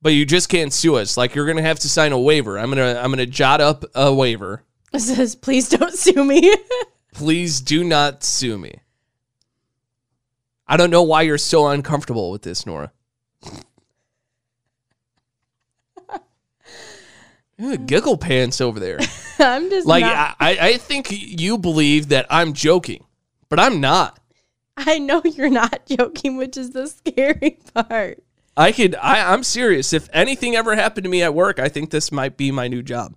But 0.00 0.14
you 0.14 0.24
just 0.24 0.48
can't 0.48 0.72
sue 0.72 0.96
us. 0.96 1.18
Like 1.18 1.34
you're 1.34 1.46
gonna 1.46 1.60
have 1.62 1.78
to 1.80 1.90
sign 1.90 2.12
a 2.12 2.18
waiver. 2.18 2.58
I'm 2.58 2.70
gonna 2.70 2.98
I'm 3.02 3.10
gonna 3.10 3.26
jot 3.26 3.60
up 3.60 3.84
a 3.94 4.14
waiver. 4.14 4.62
it 4.94 5.00
says, 5.00 5.34
please 5.34 5.68
don't 5.68 5.94
sue 5.94 6.24
me. 6.24 6.54
Please 7.14 7.60
do 7.60 7.84
not 7.84 8.24
sue 8.24 8.56
me. 8.56 8.80
I 10.72 10.78
don't 10.78 10.88
know 10.88 11.02
why 11.02 11.20
you're 11.20 11.36
so 11.36 11.66
uncomfortable 11.66 12.30
with 12.30 12.40
this, 12.40 12.64
Nora. 12.64 12.90
Yeah, 17.58 17.76
Giggle 17.76 18.16
pants 18.16 18.60
over 18.60 18.80
there. 18.80 18.98
I'm 19.38 19.68
just 19.70 19.86
Like 19.86 20.02
not. 20.02 20.36
I, 20.40 20.56
I 20.58 20.76
think 20.78 21.08
you 21.12 21.58
believe 21.58 22.08
that 22.08 22.26
I'm 22.28 22.54
joking, 22.54 23.04
but 23.50 23.60
I'm 23.60 23.80
not. 23.80 24.18
I 24.76 24.98
know 24.98 25.22
you're 25.22 25.50
not 25.50 25.86
joking, 25.98 26.38
which 26.38 26.56
is 26.56 26.70
the 26.70 26.88
scary 26.88 27.58
part. 27.74 28.24
I 28.56 28.72
could 28.72 28.96
I, 28.96 29.32
I'm 29.32 29.44
serious. 29.44 29.92
If 29.92 30.08
anything 30.12 30.56
ever 30.56 30.74
happened 30.74 31.04
to 31.04 31.10
me 31.10 31.22
at 31.22 31.34
work, 31.34 31.60
I 31.60 31.68
think 31.68 31.90
this 31.90 32.10
might 32.10 32.36
be 32.36 32.50
my 32.50 32.66
new 32.66 32.82
job. 32.82 33.14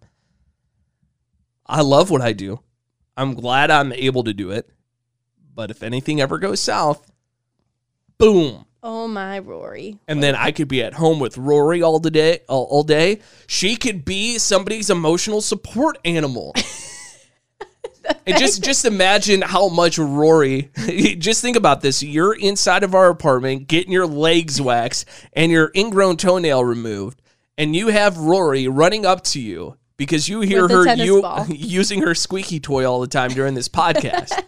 I 1.66 1.82
love 1.82 2.12
what 2.12 2.22
I 2.22 2.34
do. 2.34 2.60
I'm 3.18 3.34
glad 3.34 3.72
I'm 3.72 3.94
able 3.94 4.26
to 4.26 4.34
do 4.34 4.52
it. 4.52 4.70
But 5.56 5.72
if 5.72 5.82
anything 5.82 6.22
ever 6.22 6.38
goes 6.38 6.60
south, 6.60 7.10
boom. 8.18 8.66
Oh 8.84 9.08
my 9.08 9.40
Rory. 9.40 9.98
And 10.08 10.22
then 10.22 10.36
I 10.36 10.52
could 10.52 10.68
be 10.68 10.84
at 10.84 10.94
home 10.94 11.20
with 11.20 11.38
Rory 11.38 11.82
all 11.82 12.00
the 12.00 12.12
day, 12.12 12.42
all, 12.48 12.66
all 12.66 12.84
day. 12.84 13.20
She 13.48 13.76
could 13.76 14.06
be 14.06 14.38
somebody's 14.38 14.92
emotional 14.92 15.42
support 15.42 15.98
animal. 16.06 16.54
and 18.28 18.38
just 18.38 18.64
just 18.64 18.86
imagine 18.86 19.42
how 19.42 19.70
much 19.70 19.98
Rory. 19.98 20.70
just 21.18 21.42
think 21.42 21.58
about 21.58 21.82
this: 21.82 22.04
you're 22.04 22.36
inside 22.36 22.84
of 22.84 22.94
our 22.94 23.10
apartment, 23.10 23.68
getting 23.68 23.92
your 23.92 24.08
legs 24.08 24.62
waxed 24.62 25.08
and 25.34 25.52
your 25.52 25.72
ingrown 25.76 26.18
toenail 26.18 26.64
removed, 26.64 27.22
and 27.58 27.76
you 27.76 27.88
have 27.88 28.18
Rory 28.18 28.68
running 28.68 29.06
up 29.06 29.24
to 29.26 29.42
you 29.42 29.78
because 29.98 30.28
you 30.30 30.42
hear 30.42 30.68
her 30.68 30.94
you 30.96 31.26
using 31.50 32.02
her 32.02 32.14
squeaky 32.14 32.60
toy 32.60 32.86
all 32.86 33.00
the 33.00 33.08
time 33.08 33.32
during 33.32 33.54
this 33.54 33.70
podcast. 33.70 34.44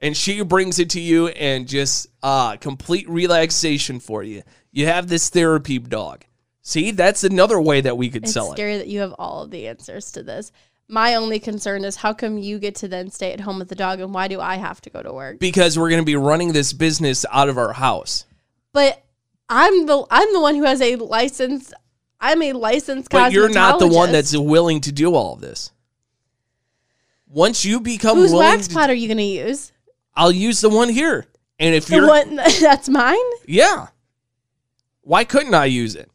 And 0.00 0.16
she 0.16 0.42
brings 0.42 0.78
it 0.78 0.90
to 0.90 1.00
you 1.00 1.28
and 1.28 1.68
just 1.68 2.08
uh 2.22 2.56
complete 2.56 3.08
relaxation 3.08 4.00
for 4.00 4.22
you. 4.22 4.42
You 4.72 4.86
have 4.86 5.08
this 5.08 5.28
therapy 5.28 5.78
dog. 5.78 6.24
See, 6.62 6.90
that's 6.90 7.24
another 7.24 7.60
way 7.60 7.80
that 7.80 7.96
we 7.96 8.10
could 8.10 8.24
It's 8.24 8.32
sell 8.32 8.52
it. 8.52 8.56
scary 8.56 8.76
that 8.76 8.88
you 8.88 9.00
have 9.00 9.14
all 9.18 9.42
of 9.42 9.50
the 9.50 9.66
answers 9.68 10.12
to 10.12 10.22
this. 10.22 10.52
My 10.86 11.14
only 11.14 11.38
concern 11.38 11.84
is 11.84 11.96
how 11.96 12.12
come 12.12 12.38
you 12.38 12.58
get 12.58 12.74
to 12.76 12.88
then 12.88 13.10
stay 13.10 13.32
at 13.32 13.40
home 13.40 13.58
with 13.58 13.68
the 13.68 13.74
dog 13.74 14.00
and 14.00 14.12
why 14.12 14.28
do 14.28 14.40
I 14.40 14.56
have 14.56 14.80
to 14.82 14.90
go 14.90 15.02
to 15.02 15.12
work? 15.12 15.38
Because 15.38 15.78
we're 15.78 15.90
going 15.90 16.02
to 16.02 16.06
be 16.06 16.16
running 16.16 16.52
this 16.52 16.72
business 16.72 17.26
out 17.30 17.48
of 17.48 17.58
our 17.58 17.74
house. 17.74 18.24
But 18.72 19.02
I'm 19.48 19.86
the 19.86 20.04
I'm 20.10 20.32
the 20.32 20.40
one 20.40 20.54
who 20.54 20.64
has 20.64 20.80
a 20.80 20.96
license. 20.96 21.72
I'm 22.20 22.42
a 22.42 22.52
licensed 22.52 23.10
But 23.10 23.32
you're 23.32 23.48
not 23.48 23.78
the 23.78 23.86
one 23.86 24.12
that's 24.12 24.36
willing 24.36 24.80
to 24.82 24.92
do 24.92 25.14
all 25.14 25.34
of 25.34 25.40
this. 25.40 25.72
Once 27.28 27.64
you 27.64 27.80
become 27.80 28.16
Whose 28.16 28.32
willing 28.32 28.46
wax 28.46 28.68
to, 28.68 28.74
pot 28.74 28.90
are 28.90 28.94
you 28.94 29.06
going 29.06 29.18
to 29.18 29.22
use? 29.22 29.72
I'll 30.18 30.32
use 30.32 30.60
the 30.60 30.68
one 30.68 30.88
here. 30.90 31.26
And 31.58 31.74
if 31.74 31.88
you're 31.88 32.06
one 32.06 32.36
that's 32.60 32.88
mine 32.88 33.16
Yeah. 33.46 33.86
Why 35.00 35.24
couldn't 35.24 35.54
I 35.54 35.64
use 35.64 35.94
it? 35.94 36.10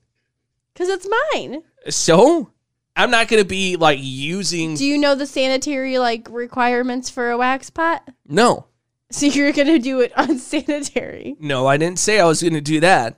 because 0.74 0.89
it's 0.89 1.08
mine. 1.34 1.62
So, 1.89 2.52
I'm 2.96 3.12
not 3.12 3.28
going 3.28 3.42
to 3.42 3.48
be 3.48 3.76
like 3.78 4.00
using 4.02 4.76
Do 4.76 4.86
you 4.86 4.98
know 4.98 5.16
the 5.16 5.26
sanitary 5.28 5.98
like 6.00 6.28
requirements 6.30 7.10
for 7.10 7.32
a 7.32 7.38
wax 7.38 7.70
pot? 7.70 8.08
No. 8.28 8.68
So 9.12 9.28
you're 9.28 9.52
going 9.52 9.68
to 9.68 9.78
do 9.78 10.00
it 10.02 10.12
unsanitary. 10.16 11.36
No, 11.39 11.68
I 11.68 11.78
didn't 11.78 12.00
say 12.00 12.20
I 12.20 12.26
was 12.26 12.42
going 12.42 12.56
to 12.56 12.62
do 12.62 12.80
that. 12.80 13.16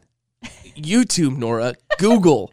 YouTube, 0.76 1.38
Nora, 1.38 1.76
Google. 2.00 2.52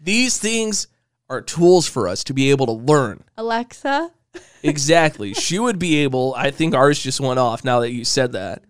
These 0.00 0.38
things 0.38 0.86
are 1.28 1.40
tools 1.42 1.88
for 1.88 2.06
us 2.06 2.22
to 2.24 2.32
be 2.32 2.50
able 2.52 2.66
to 2.66 2.72
learn. 2.72 3.24
Alexa, 3.36 4.12
Exactly. 4.62 5.34
she 5.34 5.58
would 5.58 5.78
be 5.78 5.98
able, 5.98 6.34
I 6.36 6.50
think 6.50 6.74
ours 6.74 6.98
just 6.98 7.20
went 7.20 7.38
off 7.38 7.64
now 7.64 7.80
that 7.80 7.92
you 7.92 8.04
said 8.04 8.32
that. 8.32 8.64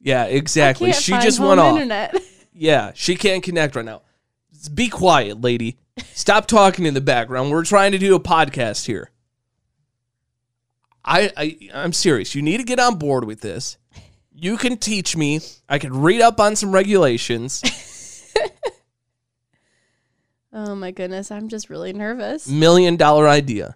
Yeah, 0.00 0.24
exactly. 0.24 0.92
She 0.92 1.12
just 1.12 1.40
went 1.40 1.60
off. 1.60 1.74
internet. 1.74 2.14
Yeah, 2.56 2.92
she 2.94 3.16
can't 3.16 3.42
connect 3.42 3.74
right 3.74 3.84
now. 3.84 4.02
Be 4.72 4.88
quiet, 4.88 5.40
lady. 5.40 5.76
Stop 6.12 6.46
talking 6.46 6.86
in 6.86 6.94
the 6.94 7.00
background. 7.00 7.50
We're 7.50 7.64
trying 7.64 7.90
to 7.92 7.98
do 7.98 8.14
a 8.14 8.20
podcast 8.20 8.86
here. 8.86 9.10
I, 11.04 11.32
I 11.36 11.58
I'm 11.74 11.92
serious. 11.92 12.34
You 12.36 12.42
need 12.42 12.58
to 12.58 12.62
get 12.62 12.78
on 12.78 12.94
board 12.94 13.24
with 13.24 13.40
this. 13.40 13.76
You 14.32 14.56
can 14.56 14.76
teach 14.76 15.16
me. 15.16 15.40
I 15.68 15.78
can 15.80 16.00
read 16.00 16.20
up 16.20 16.38
on 16.38 16.54
some 16.54 16.70
regulations. 16.70 17.60
Oh 20.56 20.76
my 20.76 20.92
goodness, 20.92 21.32
I'm 21.32 21.48
just 21.48 21.68
really 21.68 21.92
nervous. 21.92 22.46
Million 22.46 22.94
dollar 22.96 23.26
idea. 23.28 23.74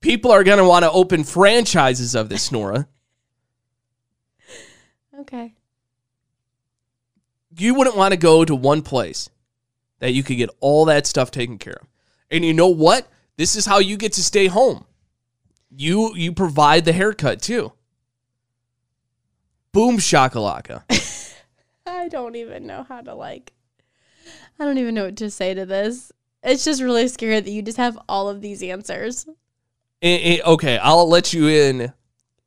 People 0.00 0.30
are 0.30 0.44
going 0.44 0.58
to 0.58 0.64
want 0.64 0.84
to 0.84 0.90
open 0.90 1.24
franchises 1.24 2.14
of 2.14 2.28
this, 2.28 2.52
Nora. 2.52 2.88
Okay. 5.20 5.54
You 7.56 7.74
wouldn't 7.74 7.96
want 7.96 8.12
to 8.12 8.18
go 8.18 8.44
to 8.44 8.54
one 8.54 8.82
place 8.82 9.28
that 9.98 10.12
you 10.12 10.22
could 10.22 10.36
get 10.36 10.50
all 10.60 10.84
that 10.84 11.06
stuff 11.06 11.30
taken 11.30 11.58
care 11.58 11.78
of. 11.80 11.88
And 12.30 12.44
you 12.44 12.54
know 12.54 12.68
what? 12.68 13.08
This 13.36 13.56
is 13.56 13.66
how 13.66 13.78
you 13.78 13.96
get 13.96 14.12
to 14.14 14.22
stay 14.22 14.46
home. 14.46 14.84
You 15.70 16.14
you 16.14 16.32
provide 16.32 16.84
the 16.84 16.92
haircut 16.92 17.42
too. 17.42 17.72
Boom 19.72 19.98
shakalaka. 19.98 20.82
I 21.86 22.08
don't 22.08 22.36
even 22.36 22.66
know 22.66 22.84
how 22.88 23.00
to 23.00 23.14
like. 23.14 23.52
I 24.58 24.64
don't 24.64 24.78
even 24.78 24.94
know 24.94 25.06
what 25.06 25.16
to 25.16 25.30
say 25.30 25.54
to 25.54 25.66
this. 25.66 26.12
It's 26.42 26.64
just 26.64 26.82
really 26.82 27.08
scary 27.08 27.40
that 27.40 27.50
you 27.50 27.62
just 27.62 27.76
have 27.76 27.98
all 28.08 28.28
of 28.28 28.40
these 28.40 28.62
answers. 28.62 29.26
Eh, 30.00 30.36
eh, 30.36 30.40
okay, 30.46 30.78
I'll 30.78 31.08
let 31.08 31.32
you 31.32 31.48
in 31.48 31.92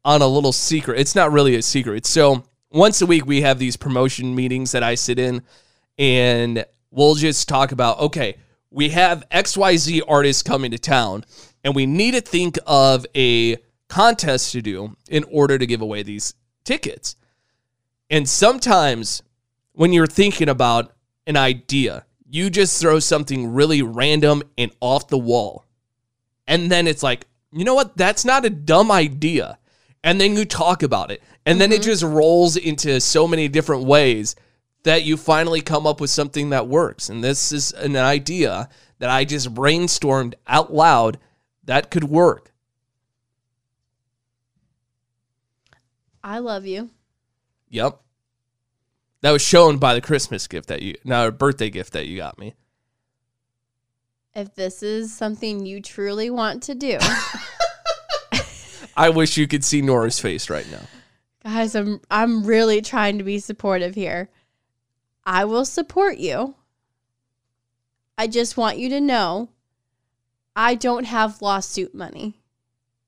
on 0.06 0.22
a 0.22 0.28
little 0.28 0.54
secret. 0.54 1.00
It's 1.00 1.16
not 1.16 1.32
really 1.32 1.56
a 1.56 1.62
secret. 1.62 2.06
So 2.06 2.46
once 2.72 3.02
a 3.02 3.06
week 3.06 3.26
we 3.26 3.42
have 3.42 3.60
these 3.60 3.76
promotion 3.76 4.34
meetings 4.34 4.72
that 4.72 4.84
I 4.84 4.96
sit 4.96 5.20
in, 5.20 5.44
and 5.98 6.66
we'll 6.92 7.16
just 7.16 7.50
talk 7.50 7.74
about 7.74 8.00
okay, 8.00 8.38
we 8.70 8.90
have 8.90 9.28
XYZ 9.30 10.02
artists 10.08 10.42
coming 10.42 10.72
to 10.72 10.78
town, 10.78 11.26
and 11.64 11.76
we 11.76 11.86
need 11.86 12.14
to 12.14 12.22
think 12.22 12.58
of 12.66 13.06
a 13.16 13.58
contest 13.90 14.54
to 14.54 14.62
do 14.62 14.96
in 15.10 15.26
order 15.26 15.58
to 15.58 15.66
give 15.66 15.82
away 15.82 16.04
these 16.04 16.34
tickets. 16.64 17.18
And 18.10 18.28
sometimes 18.28 19.22
when 19.74 19.92
you're 19.92 20.08
thinking 20.08 20.48
about 20.48 20.94
an 21.28 21.36
idea, 21.36 22.06
you 22.30 22.50
just 22.50 22.80
throw 22.80 23.00
something 23.00 23.54
really 23.54 23.82
random 23.82 24.44
and 24.58 24.72
off 24.80 25.10
the 25.10 25.18
wall. 25.18 25.66
And 26.48 26.72
then 26.72 26.88
it's 26.88 27.04
like, 27.04 27.26
you 27.52 27.66
know 27.66 27.76
what? 27.76 27.98
That's 27.98 28.26
not 28.26 28.46
a 28.46 28.50
dumb 28.50 28.92
idea. 28.92 29.58
And 30.04 30.20
then 30.20 30.36
you 30.36 30.46
talk 30.46 30.84
about 30.84 31.12
it. 31.12 31.22
And 31.46 31.60
then 31.60 31.72
it 31.72 31.82
mm-hmm. 31.82 31.84
just 31.84 32.04
rolls 32.04 32.56
into 32.58 33.00
so 33.02 33.28
many 33.28 33.48
different 33.48 33.84
ways 33.84 34.36
that 34.84 35.04
you 35.04 35.18
finally 35.18 35.62
come 35.62 35.86
up 35.86 36.02
with 36.02 36.10
something 36.10 36.50
that 36.50 36.68
works. 36.68 37.10
And 37.10 37.24
this 37.24 37.52
is 37.52 37.72
an 37.74 37.96
idea 37.96 38.70
that 39.00 39.10
I 39.10 39.26
just 39.26 39.54
brainstormed 39.54 40.34
out 40.48 40.74
loud 40.74 41.18
that 41.66 41.92
could 41.92 42.06
work. 42.06 42.52
I 46.24 46.40
love 46.40 46.66
you. 46.66 46.90
Yep. 47.70 48.00
That 49.22 49.32
was 49.32 49.42
shown 49.42 49.78
by 49.78 49.94
the 49.94 50.02
Christmas 50.02 50.48
gift 50.48 50.68
that 50.68 50.82
you, 50.82 50.96
no, 51.04 51.32
birthday 51.32 51.70
gift 51.70 51.94
that 51.94 52.08
you 52.08 52.18
got 52.18 52.40
me. 52.40 52.56
If 54.34 54.56
this 54.56 54.82
is 54.82 55.14
something 55.14 55.66
you 55.66 55.82
truly 55.82 56.30
want 56.30 56.64
to 56.64 56.76
do, 56.76 56.98
I 58.96 59.10
wish 59.10 59.38
you 59.38 59.48
could 59.48 59.64
see 59.64 59.82
Nora's 59.82 60.20
face 60.20 60.50
right 60.50 60.70
now. 60.72 60.84
guys, 61.44 61.76
I'm 61.76 62.00
I'm 62.10 62.46
really 62.46 62.82
trying 62.82 63.18
to 63.18 63.24
be 63.26 63.40
supportive 63.40 63.96
here. 63.96 64.30
I 65.26 65.46
will 65.46 65.66
support 65.66 66.18
you. 66.18 66.56
I 68.18 68.28
just 68.28 68.56
want 68.56 68.78
you 68.78 68.90
to 68.90 69.02
know 69.02 69.50
I 70.56 70.76
don't 70.76 71.06
have 71.06 71.42
lawsuit 71.42 71.94
money. 71.94 72.36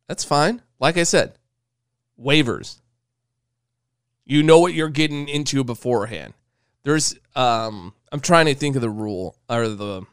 That's 0.07 0.23
fine. 0.23 0.61
Like 0.79 0.97
I 0.97 1.03
said, 1.03 1.33
waivers. 2.19 2.79
You 4.25 4.43
know 4.43 4.59
what 4.59 4.73
you're 4.73 4.89
getting 4.89 5.27
into 5.27 5.63
beforehand. 5.63 6.33
There's 6.83 7.15
um 7.35 7.93
I'm 8.11 8.19
trying 8.19 8.47
to 8.47 8.55
think 8.55 8.75
of 8.75 8.81
the 8.81 8.89
rule 8.89 9.37
or 9.49 9.69
the 9.69 10.03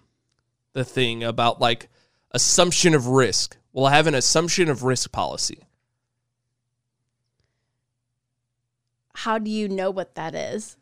the 0.72 0.84
thing 0.84 1.22
about 1.22 1.60
like 1.60 1.88
assumption 2.30 2.94
of 2.94 3.06
risk. 3.06 3.56
We'll 3.72 3.86
have 3.86 4.06
an 4.06 4.14
assumption 4.14 4.68
of 4.68 4.82
risk 4.82 5.12
policy. 5.12 5.66
How 9.14 9.38
do 9.38 9.50
you 9.50 9.68
know 9.68 9.90
what 9.90 10.14
that 10.14 10.34
is? 10.34 10.76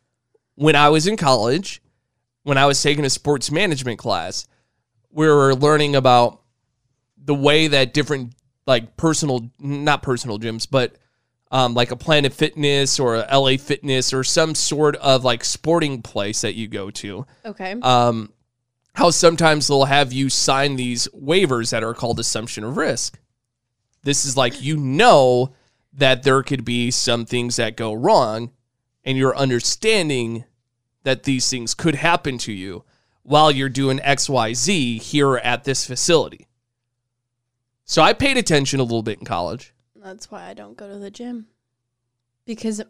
When 0.55 0.75
I 0.75 0.89
was 0.89 1.07
in 1.07 1.17
college, 1.17 1.81
when 2.43 2.57
I 2.57 2.65
was 2.65 2.81
taking 2.81 3.05
a 3.05 3.09
sports 3.09 3.51
management 3.51 3.99
class, 3.99 4.47
we 5.11 5.27
were 5.27 5.55
learning 5.55 5.95
about 5.95 6.41
the 7.17 7.35
way 7.35 7.67
that 7.67 7.93
different 7.93 8.33
like 8.65 8.95
personal 8.97 9.51
not 9.59 10.03
personal 10.03 10.39
gyms, 10.39 10.67
but 10.69 10.95
um, 11.51 11.73
like 11.73 11.91
a 11.91 11.95
Planet 11.95 12.31
Fitness 12.31 12.99
or 12.99 13.15
a 13.15 13.39
LA 13.39 13.57
Fitness 13.57 14.13
or 14.13 14.23
some 14.23 14.53
sort 14.55 14.95
of 14.97 15.23
like 15.23 15.43
sporting 15.43 16.01
place 16.01 16.41
that 16.41 16.55
you 16.55 16.67
go 16.67 16.91
to. 16.91 17.25
Okay. 17.45 17.75
Um, 17.81 18.31
how 18.99 19.09
sometimes 19.09 19.67
they'll 19.67 19.85
have 19.85 20.11
you 20.11 20.27
sign 20.27 20.75
these 20.75 21.07
waivers 21.15 21.71
that 21.71 21.85
are 21.85 21.93
called 21.93 22.19
assumption 22.19 22.65
of 22.65 22.75
risk. 22.75 23.17
This 24.03 24.25
is 24.25 24.35
like 24.35 24.61
you 24.61 24.75
know 24.75 25.53
that 25.93 26.23
there 26.23 26.43
could 26.43 26.65
be 26.65 26.91
some 26.91 27.25
things 27.25 27.55
that 27.55 27.77
go 27.77 27.93
wrong, 27.93 28.51
and 29.05 29.17
you're 29.17 29.35
understanding 29.37 30.43
that 31.03 31.23
these 31.23 31.49
things 31.49 31.73
could 31.73 31.95
happen 31.95 32.37
to 32.39 32.51
you 32.51 32.83
while 33.23 33.49
you're 33.49 33.69
doing 33.69 33.99
XYZ 33.99 35.01
here 35.01 35.37
at 35.37 35.63
this 35.63 35.85
facility. 35.85 36.47
So 37.85 38.01
I 38.01 38.11
paid 38.11 38.35
attention 38.35 38.81
a 38.81 38.83
little 38.83 39.01
bit 39.01 39.19
in 39.19 39.25
college. 39.25 39.73
That's 39.95 40.29
why 40.29 40.49
I 40.49 40.53
don't 40.53 40.75
go 40.75 40.89
to 40.89 40.99
the 40.99 41.09
gym. 41.09 41.47
Because 42.45 42.81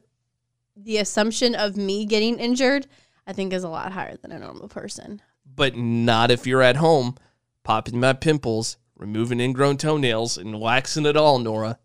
the 0.76 0.98
assumption 0.98 1.54
of 1.54 1.78
me 1.78 2.08
getting 2.08 2.40
injured, 2.40 2.88
I 3.28 3.34
think, 3.34 3.54
is 3.54 3.64
a 3.64 3.70
lot 3.70 3.92
higher 3.92 4.18
than 4.18 4.32
a 4.32 4.40
normal 4.40 4.70
person. 4.70 5.22
But 5.56 5.76
not 5.76 6.32
if 6.32 6.48
you're 6.48 6.62
at 6.62 6.78
home 6.78 7.16
popping 7.64 8.00
my 8.00 8.14
pimples, 8.14 8.78
removing 8.96 9.40
ingrown 9.40 9.78
toenails 9.78 10.38
and 10.38 10.60
waxing 10.60 11.06
it 11.06 11.16
all, 11.16 11.40
Nora. 11.40 11.78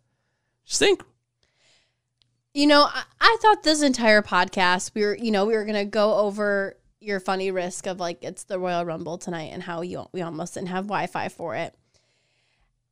Just 0.64 0.78
think. 0.78 1.02
You 2.54 2.66
know, 2.66 2.84
I, 2.84 3.02
I 3.20 3.36
thought 3.42 3.62
this 3.62 3.82
entire 3.82 4.22
podcast 4.22 4.92
we 4.94 5.02
were, 5.02 5.16
you 5.16 5.30
know, 5.30 5.44
we 5.44 5.54
were 5.54 5.64
gonna 5.64 5.84
go 5.84 6.14
over 6.14 6.76
your 7.00 7.20
funny 7.20 7.50
risk 7.50 7.86
of 7.86 8.00
like 8.00 8.22
it's 8.22 8.44
the 8.44 8.58
Royal 8.58 8.84
Rumble 8.84 9.18
tonight 9.18 9.50
and 9.52 9.62
how 9.62 9.82
you 9.82 10.08
we 10.12 10.22
almost 10.22 10.54
didn't 10.54 10.68
have 10.68 10.86
Wi-Fi 10.86 11.28
for 11.28 11.54
it. 11.54 11.74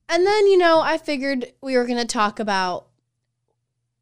And 0.08 0.26
then, 0.26 0.46
you 0.46 0.58
know, 0.58 0.80
I 0.80 0.98
figured 0.98 1.52
we 1.62 1.76
were 1.76 1.86
gonna 1.86 2.04
talk 2.04 2.40
about 2.40 2.88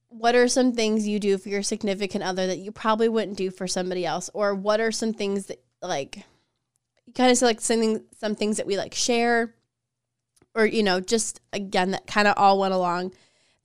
what 0.09 0.35
are 0.35 0.49
some 0.49 0.73
things 0.73 1.07
you 1.07 1.21
do 1.21 1.39
for 1.39 1.49
your 1.49 1.63
significant 1.63 2.25
other 2.25 2.49
that 2.49 2.59
you 2.59 2.73
probably 2.73 3.09
wouldn't 3.09 3.37
do 3.37 3.51
for 3.51 3.69
somebody 3.69 4.05
else, 4.05 4.29
or 4.35 4.55
what 4.55 4.81
are 4.81 4.91
some 4.91 5.13
things 5.13 5.47
that 5.47 5.63
like 5.81 6.25
kind 7.15 7.31
of 7.31 7.43
like 7.43 7.61
something 7.61 8.05
some 8.19 8.35
things 8.35 8.57
that 8.57 8.67
we 8.67 8.77
like 8.77 8.95
share, 8.95 9.55
or 10.55 10.67
you 10.67 10.83
know, 10.83 11.01
just 11.01 11.41
again 11.53 11.93
that 11.93 12.07
kind 12.07 12.29
of 12.29 12.35
all 12.37 12.59
went 12.59 12.75
along 12.75 13.13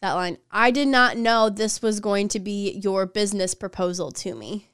that 0.01 0.13
line. 0.13 0.37
I 0.51 0.71
did 0.71 0.87
not 0.87 1.17
know 1.17 1.49
this 1.49 1.81
was 1.81 1.99
going 1.99 2.27
to 2.29 2.39
be 2.39 2.79
your 2.83 3.05
business 3.05 3.55
proposal 3.55 4.11
to 4.11 4.35
me. 4.35 4.69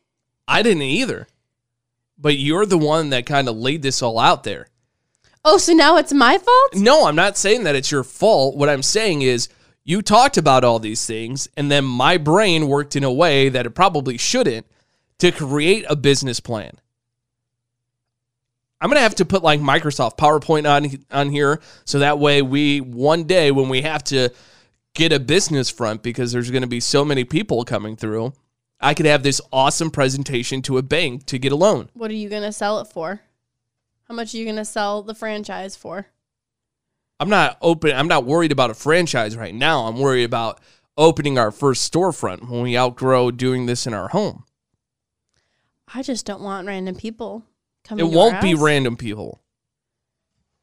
I 0.48 0.62
didn't 0.62 0.84
either. 0.84 1.28
But 2.18 2.38
you're 2.38 2.66
the 2.66 2.78
one 2.78 3.10
that 3.10 3.26
kind 3.26 3.48
of 3.50 3.56
laid 3.56 3.82
this 3.82 4.02
all 4.02 4.20
out 4.20 4.44
there. 4.44 4.68
Oh, 5.44 5.58
so 5.58 5.74
now 5.74 5.98
it's 5.98 6.14
my 6.14 6.38
fault? 6.38 6.76
No, 6.76 7.08
I'm 7.08 7.16
not 7.16 7.38
saying 7.38 7.64
that 7.64 7.76
it's 7.76 7.90
your 7.90 8.04
fault. 8.04 8.56
What 8.56 8.70
I'm 8.70 8.84
saying 8.84 9.24
is 9.24 9.50
you 9.84 10.04
talked 10.04 10.38
about 10.38 10.64
all 10.64 10.78
these 10.78 11.04
things, 11.06 11.48
and 11.58 11.72
then 11.72 11.84
my 11.84 12.18
brain 12.18 12.68
worked 12.68 12.96
in 12.96 13.04
a 13.04 13.12
way 13.12 13.50
that 13.50 13.66
it 13.66 13.72
probably 13.72 14.18
shouldn't 14.18 14.68
to 15.18 15.32
create 15.32 15.86
a 15.90 15.96
business 15.96 16.40
plan. 16.40 16.74
I'm 18.82 18.90
gonna 18.90 19.02
have 19.02 19.16
to 19.16 19.26
put 19.26 19.44
like 19.44 19.62
Microsoft 19.62 20.18
PowerPoint 20.18 20.70
on 20.70 21.06
on 21.12 21.30
here 21.30 21.62
so 21.86 22.00
that 22.00 22.20
way 22.20 22.42
we 22.42 22.82
one 22.82 23.24
day 23.26 23.52
when 23.52 23.70
we 23.70 23.84
have 23.84 24.04
to 24.06 24.30
get 24.96 25.14
a 25.14 25.20
business 25.20 25.70
front 25.70 26.02
because 26.04 26.32
there's 26.32 26.52
gonna 26.52 26.68
be 26.68 26.80
so 26.80 27.06
many 27.06 27.24
people 27.24 27.64
coming 27.64 27.96
through, 27.96 28.34
I 28.82 28.96
could 28.96 29.06
have 29.06 29.22
this 29.22 29.40
awesome 29.54 29.92
presentation 29.92 30.64
to 30.64 30.80
a 30.80 30.82
bank 30.82 31.28
to 31.28 31.38
get 31.38 31.52
a 31.52 31.56
loan. 31.56 31.90
What 31.94 32.10
are 32.10 32.16
you 32.16 32.30
going 32.30 32.42
to 32.42 32.52
sell 32.52 32.80
it 32.80 32.86
for? 32.86 33.22
How 34.08 34.16
much 34.16 34.34
are 34.34 34.38
you 34.38 34.44
going 34.44 34.56
to 34.56 34.66
sell 34.66 35.04
the 35.04 35.14
franchise 35.14 35.76
for? 35.76 36.08
I'm 37.20 37.30
not 37.30 37.58
open. 37.62 37.96
I'm 37.96 38.08
not 38.08 38.26
worried 38.26 38.52
about 38.52 38.72
a 38.72 38.74
franchise 38.74 39.38
right 39.38 39.54
now. 39.54 39.86
I'm 39.86 40.00
worried 40.00 40.24
about 40.24 40.60
opening 40.98 41.38
our 41.38 41.52
first 41.52 41.92
storefront 41.92 42.50
when 42.50 42.64
we 42.64 42.76
outgrow 42.76 43.30
doing 43.30 43.68
this 43.68 43.86
in 43.86 43.94
our 43.94 44.08
home. 44.08 44.44
I 45.94 46.02
just 46.02 46.26
don't 46.26 46.42
want 46.42 46.68
random 46.68 46.96
people 46.96 47.46
coming. 47.84 48.06
It 48.06 48.16
won't 48.16 48.42
be 48.42 48.52
house. 48.52 48.62
random 48.62 48.98
people. 48.98 49.42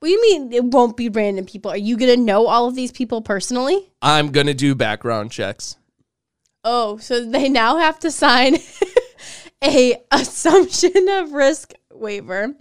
What 0.00 0.08
do 0.08 0.12
you 0.12 0.22
mean 0.22 0.52
it 0.52 0.64
won't 0.64 0.96
be 0.96 1.08
random 1.08 1.44
people? 1.44 1.70
Are 1.70 1.76
you 1.76 1.96
going 1.96 2.16
to 2.16 2.24
know 2.24 2.46
all 2.46 2.68
of 2.68 2.76
these 2.76 2.92
people 2.92 3.20
personally? 3.20 3.90
I'm 4.00 4.30
gonna 4.30 4.54
do 4.54 4.74
background 4.74 5.32
checks. 5.32 5.76
Oh, 6.62 6.98
so 6.98 7.24
they 7.24 7.48
now 7.48 7.78
have 7.78 7.98
to 8.00 8.10
sign 8.10 8.58
a 9.64 10.02
assumption 10.12 11.08
of 11.08 11.32
risk 11.32 11.72
waiver, 11.92 12.54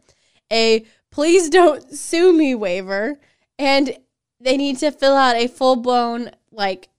a 0.52 0.86
please 1.12 1.50
don't 1.50 1.91
sue 1.93 2.34
me 2.34 2.56
waiver, 2.56 3.20
and 3.60 3.98
they 4.39 4.58
need 4.58 4.78
to 4.80 4.91
fill 4.91 5.15
out 5.15 5.36
a 5.36 5.48
full 5.48 5.76
blown 5.76 6.32
like 6.52 6.89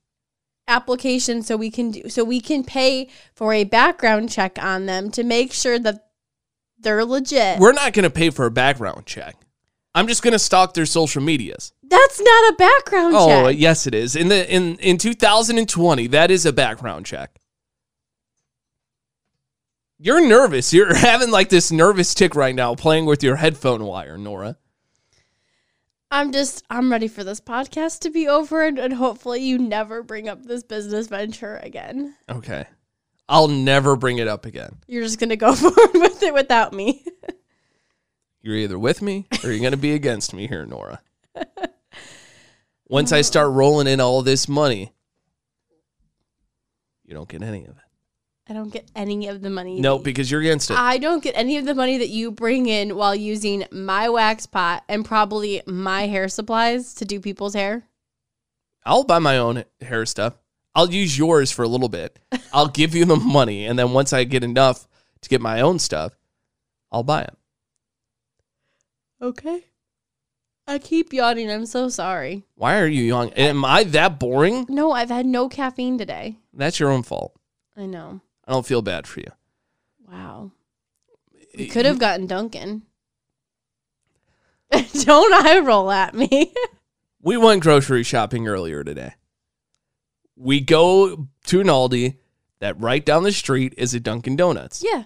application 0.66 1.42
so 1.42 1.56
we 1.56 1.70
can 1.70 1.90
do 1.90 2.08
so 2.08 2.22
we 2.22 2.40
can 2.40 2.62
pay 2.62 3.08
for 3.34 3.54
a 3.54 3.64
background 3.64 4.28
check 4.28 4.58
on 4.62 4.86
them 4.86 5.10
to 5.10 5.24
make 5.24 5.52
sure 5.52 5.78
that 5.78 6.07
they're 6.80 7.04
legit. 7.04 7.58
We're 7.58 7.72
not 7.72 7.92
gonna 7.92 8.10
pay 8.10 8.30
for 8.30 8.46
a 8.46 8.50
background 8.50 9.06
check. 9.06 9.36
I'm 9.94 10.06
just 10.06 10.22
gonna 10.22 10.38
stalk 10.38 10.74
their 10.74 10.86
social 10.86 11.22
medias. 11.22 11.72
That's 11.82 12.20
not 12.20 12.52
a 12.52 12.56
background 12.56 13.14
Oh, 13.16 13.26
check. 13.26 13.44
Oh, 13.44 13.48
yes, 13.48 13.86
it 13.86 13.94
is. 13.94 14.14
In 14.16 14.28
the 14.28 14.52
in 14.54 14.76
in 14.76 14.98
2020, 14.98 16.06
that 16.08 16.30
is 16.30 16.44
a 16.46 16.52
background 16.52 17.06
check. 17.06 17.38
You're 19.98 20.24
nervous. 20.26 20.72
You're 20.72 20.94
having 20.96 21.30
like 21.30 21.48
this 21.48 21.72
nervous 21.72 22.14
tick 22.14 22.34
right 22.36 22.54
now, 22.54 22.74
playing 22.74 23.06
with 23.06 23.22
your 23.22 23.36
headphone 23.36 23.84
wire, 23.84 24.16
Nora. 24.18 24.56
I'm 26.10 26.32
just 26.32 26.64
I'm 26.70 26.90
ready 26.90 27.08
for 27.08 27.24
this 27.24 27.40
podcast 27.40 28.00
to 28.00 28.10
be 28.10 28.28
over 28.28 28.62
and, 28.64 28.78
and 28.78 28.94
hopefully 28.94 29.40
you 29.42 29.58
never 29.58 30.02
bring 30.02 30.28
up 30.28 30.42
this 30.44 30.62
business 30.62 31.08
venture 31.08 31.56
again. 31.62 32.14
Okay. 32.30 32.66
I'll 33.28 33.48
never 33.48 33.96
bring 33.96 34.18
it 34.18 34.28
up 34.28 34.46
again. 34.46 34.78
You're 34.86 35.02
just 35.02 35.18
gonna 35.20 35.36
go 35.36 35.54
forward 35.56 35.90
with 35.94 36.22
it 36.22 36.32
without 36.34 36.72
me. 36.72 37.04
You're 38.40 38.56
either 38.56 38.78
with 38.78 39.02
me 39.02 39.26
or 39.44 39.50
you're 39.50 39.58
going 39.60 39.72
to 39.72 39.76
be 39.76 39.92
against 39.94 40.32
me 40.32 40.46
here, 40.46 40.64
Nora. 40.64 41.02
Once 42.88 43.12
I 43.12 43.20
start 43.20 43.50
rolling 43.52 43.86
in 43.88 44.00
all 44.00 44.22
this 44.22 44.48
money, 44.48 44.92
you 47.04 47.14
don't 47.14 47.28
get 47.28 47.42
any 47.42 47.64
of 47.64 47.70
it. 47.76 47.82
I 48.48 48.54
don't 48.54 48.72
get 48.72 48.90
any 48.94 49.26
of 49.28 49.42
the 49.42 49.50
money. 49.50 49.80
No, 49.80 49.98
that- 49.98 50.04
because 50.04 50.30
you're 50.30 50.40
against 50.40 50.70
it. 50.70 50.78
I 50.78 50.96
don't 50.98 51.22
get 51.22 51.36
any 51.36 51.58
of 51.58 51.66
the 51.66 51.74
money 51.74 51.98
that 51.98 52.08
you 52.08 52.30
bring 52.30 52.66
in 52.66 52.96
while 52.96 53.14
using 53.14 53.64
my 53.70 54.08
wax 54.08 54.46
pot 54.46 54.84
and 54.88 55.04
probably 55.04 55.60
my 55.66 56.06
hair 56.06 56.28
supplies 56.28 56.94
to 56.94 57.04
do 57.04 57.20
people's 57.20 57.54
hair. 57.54 57.84
I'll 58.86 59.04
buy 59.04 59.18
my 59.18 59.36
own 59.36 59.64
hair 59.82 60.06
stuff. 60.06 60.34
I'll 60.74 60.90
use 60.90 61.18
yours 61.18 61.50
for 61.50 61.62
a 61.62 61.68
little 61.68 61.88
bit. 61.88 62.18
I'll 62.52 62.68
give 62.68 62.94
you 62.94 63.04
the 63.04 63.16
money. 63.16 63.66
And 63.66 63.78
then 63.78 63.92
once 63.92 64.12
I 64.12 64.24
get 64.24 64.44
enough 64.44 64.86
to 65.22 65.28
get 65.28 65.40
my 65.40 65.60
own 65.60 65.78
stuff, 65.78 66.16
I'll 66.92 67.02
buy 67.02 67.22
it. 67.22 67.36
Okay. 69.20 69.64
I 70.66 70.78
keep 70.78 71.12
yawning. 71.12 71.50
I'm 71.50 71.66
so 71.66 71.88
sorry. 71.88 72.44
Why 72.54 72.78
are 72.78 72.86
you 72.86 73.02
young? 73.02 73.30
Am 73.30 73.64
I 73.64 73.84
that 73.84 74.18
boring? 74.18 74.66
No, 74.68 74.92
I've 74.92 75.08
had 75.08 75.26
no 75.26 75.48
caffeine 75.48 75.98
today. 75.98 76.36
That's 76.52 76.78
your 76.78 76.90
own 76.90 77.02
fault. 77.02 77.34
I 77.76 77.86
know. 77.86 78.20
I 78.46 78.52
don't 78.52 78.66
feel 78.66 78.82
bad 78.82 79.06
for 79.06 79.20
you. 79.20 79.30
Wow. 80.10 80.52
We 81.56 81.66
could 81.66 81.86
have 81.86 81.98
gotten 81.98 82.26
Dunkin'. 82.26 82.82
don't 84.70 85.46
eye 85.46 85.58
roll 85.60 85.90
at 85.90 86.14
me. 86.14 86.52
We 87.20 87.36
went 87.36 87.64
grocery 87.64 88.04
shopping 88.04 88.46
earlier 88.46 88.84
today. 88.84 89.14
We 90.40 90.60
go 90.60 91.28
to 91.46 91.60
an 91.60 91.66
Aldi 91.66 92.16
that 92.60 92.80
right 92.80 93.04
down 93.04 93.24
the 93.24 93.32
street 93.32 93.74
is 93.76 93.92
a 93.94 94.00
Dunkin' 94.00 94.36
Donuts. 94.36 94.82
yeah. 94.84 95.04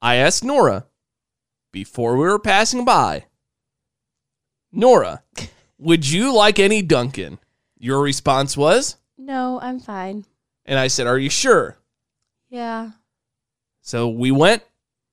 I 0.00 0.14
asked 0.16 0.44
Nora 0.44 0.86
before 1.72 2.14
we 2.16 2.20
were 2.24 2.38
passing 2.38 2.84
by, 2.84 3.24
Nora, 4.72 5.22
would 5.78 6.08
you 6.08 6.34
like 6.34 6.58
any 6.58 6.82
Dunkin'? 6.82 7.38
Your 7.78 8.00
response 8.02 8.56
was, 8.56 8.96
No, 9.16 9.58
I'm 9.62 9.78
fine. 9.80 10.24
and 10.64 10.78
I 10.78 10.88
said, 10.88 11.06
Are 11.06 11.18
you 11.18 11.30
sure? 11.30 11.76
Yeah. 12.48 12.90
So 13.82 14.08
we 14.08 14.30
went 14.30 14.62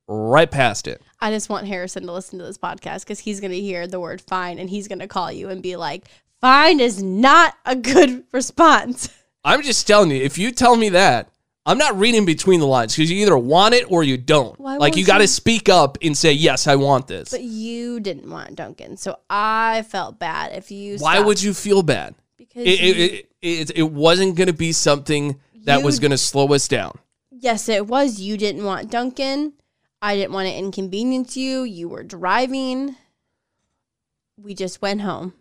right 0.07 0.49
past 0.49 0.87
it. 0.87 1.01
I 1.19 1.31
just 1.31 1.49
want 1.49 1.67
Harrison 1.67 2.05
to 2.05 2.11
listen 2.11 2.39
to 2.39 2.45
this 2.45 2.57
podcast 2.57 3.01
because 3.01 3.19
he's 3.19 3.39
going 3.39 3.51
to 3.51 3.59
hear 3.61 3.87
the 3.87 3.99
word 3.99 4.21
fine 4.21 4.59
and 4.59 4.69
he's 4.69 4.87
going 4.87 4.99
to 4.99 5.07
call 5.07 5.31
you 5.31 5.49
and 5.49 5.61
be 5.63 5.75
like, 5.75 6.05
fine 6.41 6.79
is 6.79 7.01
not 7.01 7.55
a 7.65 7.75
good 7.75 8.23
response. 8.31 9.09
I'm 9.45 9.62
just 9.62 9.88
telling 9.88 10.10
you, 10.12 10.17
if 10.21 10.38
you 10.38 10.51
tell 10.51 10.75
me 10.75 10.89
that, 10.89 11.29
I'm 11.67 11.77
not 11.77 11.97
reading 11.97 12.25
between 12.25 12.60
the 12.60 12.67
lines 12.67 12.95
because 12.95 13.10
you 13.10 13.21
either 13.21 13.38
want 13.38 13.73
it 13.73 13.89
or 13.91 14.03
you 14.03 14.17
don't. 14.17 14.60
Why 14.60 14.77
like 14.77 14.95
you 14.97 15.05
got 15.05 15.19
to 15.19 15.27
speak 15.27 15.69
up 15.69 15.97
and 16.01 16.15
say, 16.17 16.31
Yes, 16.34 16.67
I 16.67 16.75
want 16.75 17.08
this. 17.08 17.29
But 17.31 17.41
you 17.43 17.99
didn't 17.99 18.29
want 18.29 18.55
Dunkin'. 18.55 18.97
So 18.97 19.17
I 19.29 19.84
felt 19.89 20.19
bad 20.19 20.51
if 20.53 20.69
you. 20.71 20.97
Why 20.97 21.13
stopped 21.15 21.27
would 21.27 21.41
you 21.43 21.53
feel 21.53 21.81
bad? 21.84 22.15
Because 22.38 22.63
It, 22.65 22.79
you- 22.81 22.93
it, 22.93 23.12
it, 23.13 23.29
it, 23.41 23.71
it 23.77 23.91
wasn't 23.91 24.36
going 24.36 24.47
to 24.47 24.53
be 24.53 24.71
something 24.73 25.39
that 25.63 25.81
was 25.84 25.99
going 25.99 26.12
to 26.12 26.17
slow 26.17 26.53
us 26.53 26.67
down. 26.67 26.97
yes, 27.31 27.69
it 27.69 27.88
was. 27.88 28.19
You 28.19 28.38
didn't 28.38 28.63
want 28.65 28.91
Dunkin'. 28.91 29.53
I 30.01 30.15
didn't 30.15 30.34
want 30.34 30.47
to 30.47 30.53
inconvenience 30.55 31.36
you. 31.36 31.63
You 31.63 31.89
were 31.89 32.03
driving. 32.03 32.95
We 34.38 34.53
just 34.53 34.81
went 34.81 35.01
home. 35.01 35.34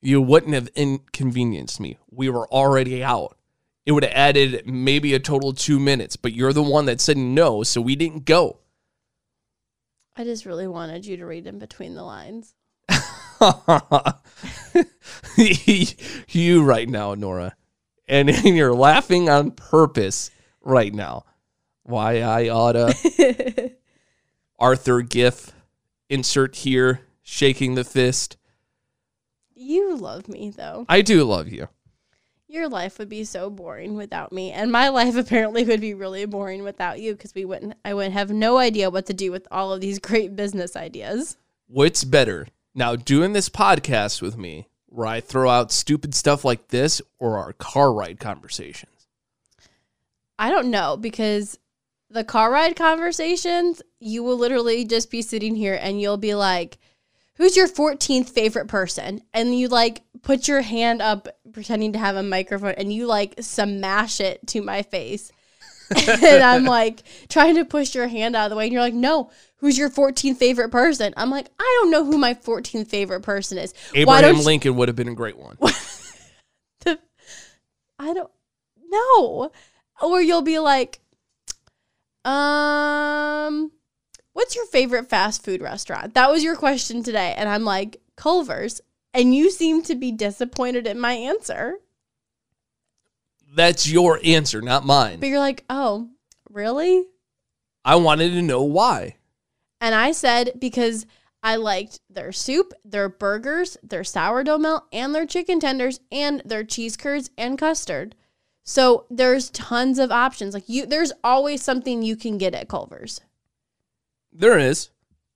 You 0.00 0.22
wouldn't 0.22 0.54
have 0.54 0.68
inconvenienced 0.74 1.80
me. 1.80 1.98
We 2.10 2.30
were 2.30 2.48
already 2.48 3.04
out. 3.04 3.36
It 3.84 3.92
would 3.92 4.04
have 4.04 4.14
added 4.14 4.62
maybe 4.66 5.14
a 5.14 5.18
total 5.18 5.50
of 5.50 5.58
two 5.58 5.78
minutes, 5.78 6.16
but 6.16 6.32
you're 6.32 6.52
the 6.52 6.62
one 6.62 6.86
that 6.86 7.00
said 7.00 7.16
no, 7.16 7.62
so 7.62 7.80
we 7.80 7.96
didn't 7.96 8.24
go. 8.24 8.58
I 10.16 10.24
just 10.24 10.46
really 10.46 10.66
wanted 10.66 11.06
you 11.06 11.16
to 11.16 11.26
read 11.26 11.46
in 11.46 11.58
between 11.58 11.94
the 11.94 12.02
lines. 12.02 12.54
you 16.28 16.62
right 16.62 16.88
now, 16.88 17.14
Nora. 17.14 17.54
And, 18.06 18.28
and 18.28 18.44
you're 18.56 18.74
laughing 18.74 19.30
on 19.30 19.52
purpose 19.52 20.30
right 20.60 20.92
now. 20.92 21.24
Why 21.84 22.20
I 22.20 22.48
oughta. 22.48 22.94
Arthur 24.58 25.02
GIF. 25.02 25.52
Insert 26.08 26.56
here. 26.56 27.02
Shaking 27.22 27.74
the 27.74 27.84
fist. 27.84 28.36
You 29.60 29.96
love 29.96 30.28
me, 30.28 30.50
though. 30.50 30.86
I 30.88 31.02
do 31.02 31.24
love 31.24 31.48
you. 31.48 31.68
Your 32.48 32.68
life 32.68 32.98
would 32.98 33.08
be 33.08 33.24
so 33.24 33.48
boring 33.48 33.94
without 33.94 34.32
me, 34.32 34.50
and 34.50 34.72
my 34.72 34.88
life 35.00 35.16
apparently 35.16 35.64
would 35.64 35.80
be 35.80 35.94
really 35.94 36.24
boring 36.24 36.64
without 36.64 37.00
you 37.00 37.12
because 37.12 37.34
we 37.34 37.44
wouldn't. 37.44 37.74
I 37.84 37.94
would 37.94 38.12
have 38.12 38.30
no 38.30 38.58
idea 38.58 38.90
what 38.90 39.06
to 39.06 39.14
do 39.14 39.30
with 39.30 39.46
all 39.50 39.72
of 39.72 39.80
these 39.80 39.98
great 39.98 40.34
business 40.34 40.74
ideas. 40.74 41.36
What's 41.68 42.02
better, 42.02 42.48
Now, 42.74 42.96
doing 42.96 43.32
this 43.32 43.48
podcast 43.48 44.20
with 44.20 44.36
me, 44.36 44.66
where 44.86 45.06
I 45.06 45.20
throw 45.20 45.48
out 45.48 45.70
stupid 45.70 46.14
stuff 46.14 46.44
like 46.44 46.68
this, 46.68 47.00
or 47.20 47.38
our 47.38 47.52
car 47.52 47.92
ride 47.92 48.18
conversations. 48.18 49.06
I 50.38 50.50
don't 50.50 50.70
know 50.70 50.96
because 50.96 51.58
the 52.08 52.24
car 52.24 52.50
ride 52.50 52.74
conversations, 52.74 53.82
you 54.00 54.24
will 54.24 54.36
literally 54.36 54.84
just 54.84 55.10
be 55.10 55.22
sitting 55.22 55.54
here 55.54 55.78
and 55.80 56.00
you'll 56.00 56.16
be 56.16 56.34
like, 56.34 56.78
Who's 57.40 57.56
your 57.56 57.68
14th 57.68 58.28
favorite 58.28 58.68
person? 58.68 59.22
And 59.32 59.58
you 59.58 59.68
like 59.68 60.02
put 60.20 60.46
your 60.46 60.60
hand 60.60 61.00
up 61.00 61.26
pretending 61.54 61.94
to 61.94 61.98
have 61.98 62.14
a 62.16 62.22
microphone 62.22 62.74
and 62.76 62.92
you 62.92 63.06
like 63.06 63.36
smash 63.40 64.20
it 64.20 64.46
to 64.48 64.60
my 64.60 64.82
face. 64.82 65.32
and 66.06 66.42
I'm 66.42 66.64
like 66.64 67.02
trying 67.30 67.54
to 67.54 67.64
push 67.64 67.94
your 67.94 68.08
hand 68.08 68.36
out 68.36 68.44
of 68.44 68.50
the 68.50 68.56
way 68.56 68.64
and 68.64 68.74
you're 68.74 68.82
like, 68.82 68.92
No, 68.92 69.30
who's 69.56 69.78
your 69.78 69.88
14th 69.88 70.36
favorite 70.36 70.68
person? 70.68 71.14
I'm 71.16 71.30
like, 71.30 71.48
I 71.58 71.78
don't 71.80 71.90
know 71.90 72.04
who 72.04 72.18
my 72.18 72.34
14th 72.34 72.88
favorite 72.88 73.22
person 73.22 73.56
is. 73.56 73.72
Abraham 73.94 74.36
you- 74.36 74.42
Lincoln 74.42 74.76
would 74.76 74.88
have 74.88 74.96
been 74.96 75.08
a 75.08 75.14
great 75.14 75.38
one. 75.38 75.56
I 77.98 78.12
don't 78.12 78.30
know. 78.86 79.50
Or 80.02 80.20
you'll 80.20 80.42
be 80.42 80.58
like, 80.58 81.00
um, 82.26 83.72
what's 84.32 84.56
your 84.56 84.66
favorite 84.66 85.08
fast 85.08 85.44
food 85.44 85.60
restaurant? 85.60 86.14
That 86.14 86.30
was 86.30 86.42
your 86.42 86.56
question 86.56 87.02
today. 87.02 87.34
And 87.36 87.48
I'm 87.48 87.64
like, 87.64 88.00
Culver's. 88.16 88.80
And 89.12 89.34
you 89.34 89.50
seem 89.50 89.82
to 89.84 89.94
be 89.94 90.12
disappointed 90.12 90.86
in 90.86 91.00
my 91.00 91.12
answer. 91.12 91.78
That's 93.52 93.88
your 93.88 94.20
answer, 94.24 94.62
not 94.62 94.86
mine. 94.86 95.18
But 95.18 95.28
you're 95.28 95.40
like, 95.40 95.64
oh, 95.68 96.08
really? 96.48 97.04
I 97.84 97.96
wanted 97.96 98.30
to 98.30 98.42
know 98.42 98.62
why. 98.62 99.16
And 99.80 99.94
I 99.94 100.12
said, 100.12 100.52
because 100.58 101.06
I 101.42 101.56
liked 101.56 102.00
their 102.08 102.32
soup, 102.32 102.72
their 102.84 103.08
burgers, 103.08 103.76
their 103.82 104.04
sourdough 104.04 104.58
melt, 104.58 104.84
and 104.92 105.14
their 105.14 105.26
chicken 105.26 105.58
tenders, 105.58 106.00
and 106.12 106.42
their 106.44 106.64
cheese 106.64 106.96
curds 106.96 107.30
and 107.38 107.58
custard. 107.58 108.14
So 108.62 109.06
there's 109.10 109.50
tons 109.50 109.98
of 109.98 110.12
options. 110.12 110.54
Like 110.54 110.68
you 110.68 110.86
there's 110.86 111.12
always 111.24 111.62
something 111.62 112.02
you 112.02 112.14
can 112.14 112.38
get 112.38 112.54
at 112.54 112.68
Culver's. 112.68 113.20
There 114.32 114.58
is. 114.58 114.90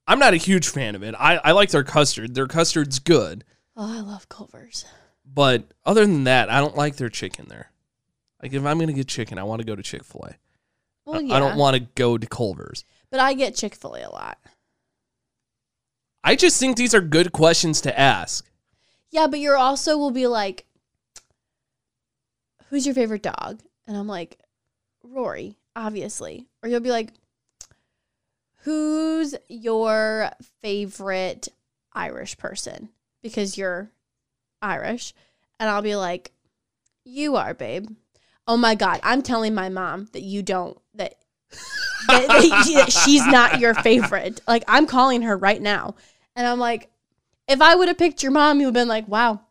I'm 0.07 0.19
not 0.19 0.33
a 0.33 0.37
huge 0.37 0.67
fan 0.69 0.95
of 0.95 1.03
it. 1.03 1.15
I, 1.17 1.37
I 1.37 1.51
like 1.51 1.69
their 1.71 1.83
custard. 1.83 2.35
Their 2.35 2.47
custard's 2.47 2.99
good. 2.99 3.43
Oh, 3.75 3.97
I 3.97 4.01
love 4.01 4.29
Culver's. 4.29 4.85
But 5.25 5.63
other 5.85 6.05
than 6.05 6.25
that, 6.25 6.49
I 6.49 6.59
don't 6.59 6.77
like 6.77 6.95
their 6.97 7.09
chicken 7.09 7.47
there. 7.49 7.71
Like 8.41 8.53
if 8.53 8.63
I'm 8.63 8.79
gonna 8.79 8.93
get 8.93 9.07
chicken, 9.07 9.39
I 9.39 9.43
want 9.43 9.61
to 9.61 9.65
go 9.65 9.75
to 9.75 9.81
Chick 9.83 10.03
Fil 10.03 10.25
A. 10.29 10.35
Well, 11.05 11.21
yeah. 11.21 11.35
I 11.35 11.39
don't 11.39 11.57
want 11.57 11.75
to 11.75 11.81
go 11.95 12.17
to 12.17 12.27
Culver's. 12.27 12.83
but 13.09 13.19
I 13.19 13.33
get 13.33 13.55
Chick 13.55 13.73
Fil 13.75 13.95
A 13.95 14.03
a 14.03 14.09
lot. 14.09 14.37
I 16.23 16.35
just 16.35 16.59
think 16.59 16.77
these 16.77 16.93
are 16.95 17.01
good 17.01 17.31
questions 17.31 17.81
to 17.81 17.99
ask. 17.99 18.47
Yeah, 19.11 19.27
but 19.27 19.39
you're 19.39 19.57
also 19.57 19.97
will 19.97 20.11
be 20.11 20.27
like, 20.27 20.65
"Who's 22.69 22.85
your 22.85 22.95
favorite 22.95 23.23
dog?" 23.23 23.61
And 23.87 23.95
I'm 23.95 24.07
like, 24.07 24.39
"Rory, 25.03 25.57
obviously." 25.75 26.47
Or 26.63 26.69
you'll 26.69 26.79
be 26.79 26.89
like, 26.91 27.09
"Who's 28.65 29.35
your 29.47 30.31
favorite 30.61 31.47
Irish 31.93 32.37
person?" 32.37 32.89
Because 33.23 33.57
you're 33.57 33.89
Irish, 34.61 35.13
and 35.59 35.69
I'll 35.69 35.81
be 35.81 35.95
like, 35.95 36.31
"You 37.03 37.35
are, 37.37 37.53
babe." 37.53 37.87
Oh 38.47 38.57
my 38.57 38.75
god, 38.75 38.99
I'm 39.01 39.21
telling 39.21 39.55
my 39.55 39.69
mom 39.69 40.09
that 40.13 40.21
you 40.21 40.43
don't 40.43 40.77
that. 40.95 41.15
that, 42.07 42.27
that 42.27 42.91
she's 42.91 43.25
not 43.25 43.59
your 43.59 43.73
favorite. 43.73 44.41
Like 44.47 44.63
I'm 44.67 44.85
calling 44.87 45.21
her 45.21 45.37
right 45.37 45.61
now, 45.61 45.95
and 46.35 46.45
I'm 46.45 46.59
like, 46.59 46.89
if 47.47 47.61
I 47.61 47.75
would 47.75 47.87
have 47.87 47.97
picked 47.97 48.23
your 48.23 48.31
mom, 48.31 48.59
you 48.59 48.67
would 48.67 48.75
have 48.75 48.81
been 48.81 48.87
like, 48.87 49.07
wow, 49.07 49.41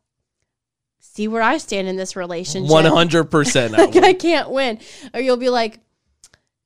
see 0.98 1.28
where 1.28 1.42
I 1.42 1.58
stand 1.58 1.88
in 1.88 1.96
this 1.96 2.16
relationship. 2.16 2.70
One 2.70 2.84
hundred 2.84 3.24
percent. 3.24 3.72
Like, 3.78 3.96
I 3.96 4.12
can't 4.12 4.50
win. 4.50 4.80
Or 5.12 5.20
you'll 5.20 5.36
be 5.36 5.50
like, 5.50 5.78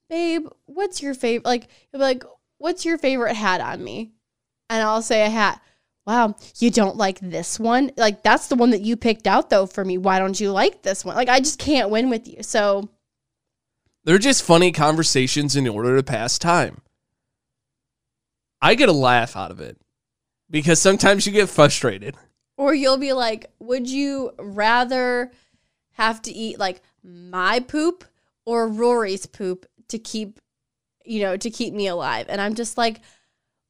babe, 0.09 0.47
what's 0.67 1.03
your 1.03 1.15
favorite? 1.15 1.47
Like, 1.47 1.69
you'll 1.93 2.01
be 2.01 2.05
like, 2.05 2.25
what's 2.59 2.85
your 2.85 2.99
favorite 2.99 3.35
hat 3.35 3.61
on 3.61 3.83
me? 3.83 4.13
And 4.71 4.83
I'll 4.83 5.03
say 5.03 5.25
a 5.25 5.31
hat. 5.31 5.63
Wow, 6.07 6.37
you 6.59 6.71
don't 6.71 6.97
like 6.97 7.21
this 7.21 7.61
one? 7.61 7.91
Like, 7.97 8.23
that's 8.23 8.49
the 8.49 8.57
one 8.57 8.71
that 8.71 8.81
you 8.81 8.97
picked 8.97 9.27
out, 9.27 9.51
though, 9.51 9.67
for 9.67 9.85
me. 9.85 9.99
Why 9.99 10.19
don't 10.19 10.41
you 10.41 10.53
like 10.53 10.83
this 10.83 11.05
one? 11.05 11.17
Like, 11.17 11.29
I 11.29 11.41
just 11.41 11.59
can't 11.59 11.91
win 11.91 12.09
with 12.09 12.27
you. 12.27 12.43
So, 12.43 12.89
They're 14.05 14.19
just 14.19 14.43
funny 14.43 14.73
conversations 14.73 15.55
in 15.55 15.69
order 15.69 15.97
to 15.97 16.03
pass 16.03 16.39
time. 16.39 16.81
I 18.63 18.75
get 18.75 18.89
a 18.89 18.93
laugh 18.93 19.37
out 19.37 19.51
of 19.51 19.61
it 19.61 19.79
because 20.51 20.81
sometimes 20.81 21.27
you 21.27 21.33
get 21.33 21.49
frustrated. 21.51 22.17
Or 22.57 22.75
you'll 22.75 22.97
be 22.97 23.13
like, 23.13 23.51
would 23.61 23.89
you 23.89 24.33
rather 24.39 25.31
have 25.93 26.23
to 26.23 26.33
eat 26.33 26.59
like 26.59 26.81
my 27.03 27.61
poop 27.61 28.05
or 28.47 28.67
Rory's 28.67 29.27
poop 29.27 29.67
to 29.89 29.99
keep, 29.99 30.41
you 31.09 31.23
know, 31.23 31.37
to 31.37 31.51
keep 31.51 31.75
me 31.75 31.87
alive? 31.87 32.27
And 32.29 32.41
I'm 32.41 32.55
just 32.55 32.77
like, 32.79 33.01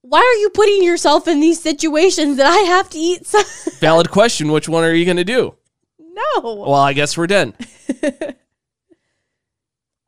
why 0.03 0.19
are 0.21 0.41
you 0.41 0.51
putting 0.51 0.83
yourself 0.83 1.27
in 1.29 1.41
these 1.41 1.61
situations 1.63 2.37
that 2.37 2.47
I 2.47 2.59
have 2.59 2.89
to 2.91 2.99
eat? 2.99 3.27
So- 3.27 3.43
Valid 3.81 4.11
question. 4.11 4.51
Which 4.53 4.69
one 4.69 4.85
are 4.85 4.95
you 4.95 5.05
going 5.05 5.17
to 5.19 5.25
do? 5.25 5.55
no. 5.99 6.41
Well, 6.43 6.75
I 6.75 6.93
guess 6.95 7.17
we're 7.17 7.27
done. 7.29 7.55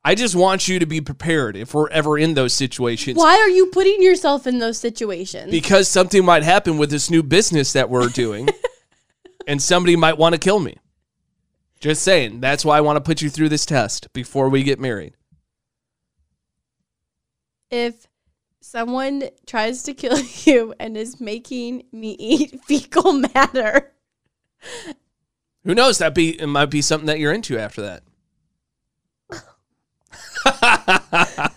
I 0.03 0.15
just 0.15 0.35
want 0.35 0.67
you 0.67 0.79
to 0.79 0.87
be 0.87 1.01
prepared 1.03 1.57
if 1.57 1.75
we're 1.75 1.89
ever 1.91 2.17
in 2.19 2.33
those 2.35 2.55
situations. 2.55 3.19
Why 3.19 3.37
are 3.37 3.49
you 3.49 3.67
putting 3.67 4.03
yourself 4.03 4.47
in 4.47 4.59
those 4.59 4.79
situations? 4.79 5.51
Because 5.51 5.89
something 5.89 6.25
might 6.25 6.43
happen 6.43 6.79
with 6.79 6.91
this 6.91 7.11
new 7.11 7.23
business 7.23 7.75
that 7.75 7.91
we're 7.91 8.09
doing, 8.09 8.49
and 9.47 9.61
somebody 9.61 9.97
might 9.97 10.17
want 10.17 10.35
to 10.35 10.39
kill 10.39 10.59
me. 10.59 10.79
Just 11.81 12.03
saying. 12.03 12.41
That's 12.41 12.65
why 12.65 12.79
I 12.79 12.81
want 12.81 12.97
to 12.97 13.01
put 13.03 13.21
you 13.23 13.29
through 13.29 13.51
this 13.51 13.67
test 13.67 14.11
before 14.15 14.49
we 14.49 14.63
get 14.63 14.81
married. 14.81 15.17
If 17.71 18.07
someone 18.61 19.25
tries 19.47 19.83
to 19.85 19.95
kill 19.95 20.19
you 20.45 20.75
and 20.79 20.97
is 20.97 21.21
making 21.21 21.85
me 21.93 22.17
eat 22.19 22.61
fecal 22.65 23.13
matter, 23.13 23.93
Who 25.65 25.75
knows? 25.75 25.99
That 25.99 26.15
be 26.15 26.41
it 26.41 26.47
might 26.47 26.67
be 26.67 26.83
something 26.83 27.07
that 27.07 27.19
you're 27.19 27.33
into 27.33 27.59
after 27.59 27.83
that. 27.83 28.03
I 30.45 31.51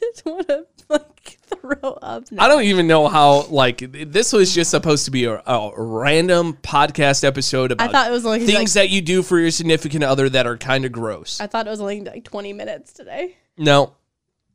just 0.00 0.24
want 0.24 0.48
to 0.48 0.66
like 0.88 1.38
throw 1.46 1.92
up. 2.02 2.30
Now. 2.30 2.44
I 2.44 2.48
don't 2.48 2.62
even 2.62 2.86
know 2.86 3.08
how. 3.08 3.46
Like 3.46 3.92
this 3.92 4.32
was 4.32 4.54
just 4.54 4.70
supposed 4.70 5.04
to 5.06 5.10
be 5.10 5.24
a, 5.24 5.42
a 5.46 5.72
random 5.76 6.54
podcast 6.54 7.24
episode 7.24 7.72
about. 7.72 7.88
I 7.88 7.92
thought 7.92 8.08
it 8.08 8.12
was 8.12 8.24
only 8.24 8.40
things 8.40 8.74
like, 8.74 8.84
that 8.84 8.90
you 8.90 9.02
do 9.02 9.22
for 9.22 9.38
your 9.38 9.50
significant 9.50 10.04
other 10.04 10.28
that 10.28 10.46
are 10.46 10.56
kind 10.56 10.84
of 10.84 10.92
gross. 10.92 11.40
I 11.40 11.46
thought 11.46 11.66
it 11.66 11.70
was 11.70 11.80
only 11.80 12.02
like 12.02 12.24
20 12.24 12.52
minutes 12.52 12.92
today. 12.92 13.36
No, 13.56 13.94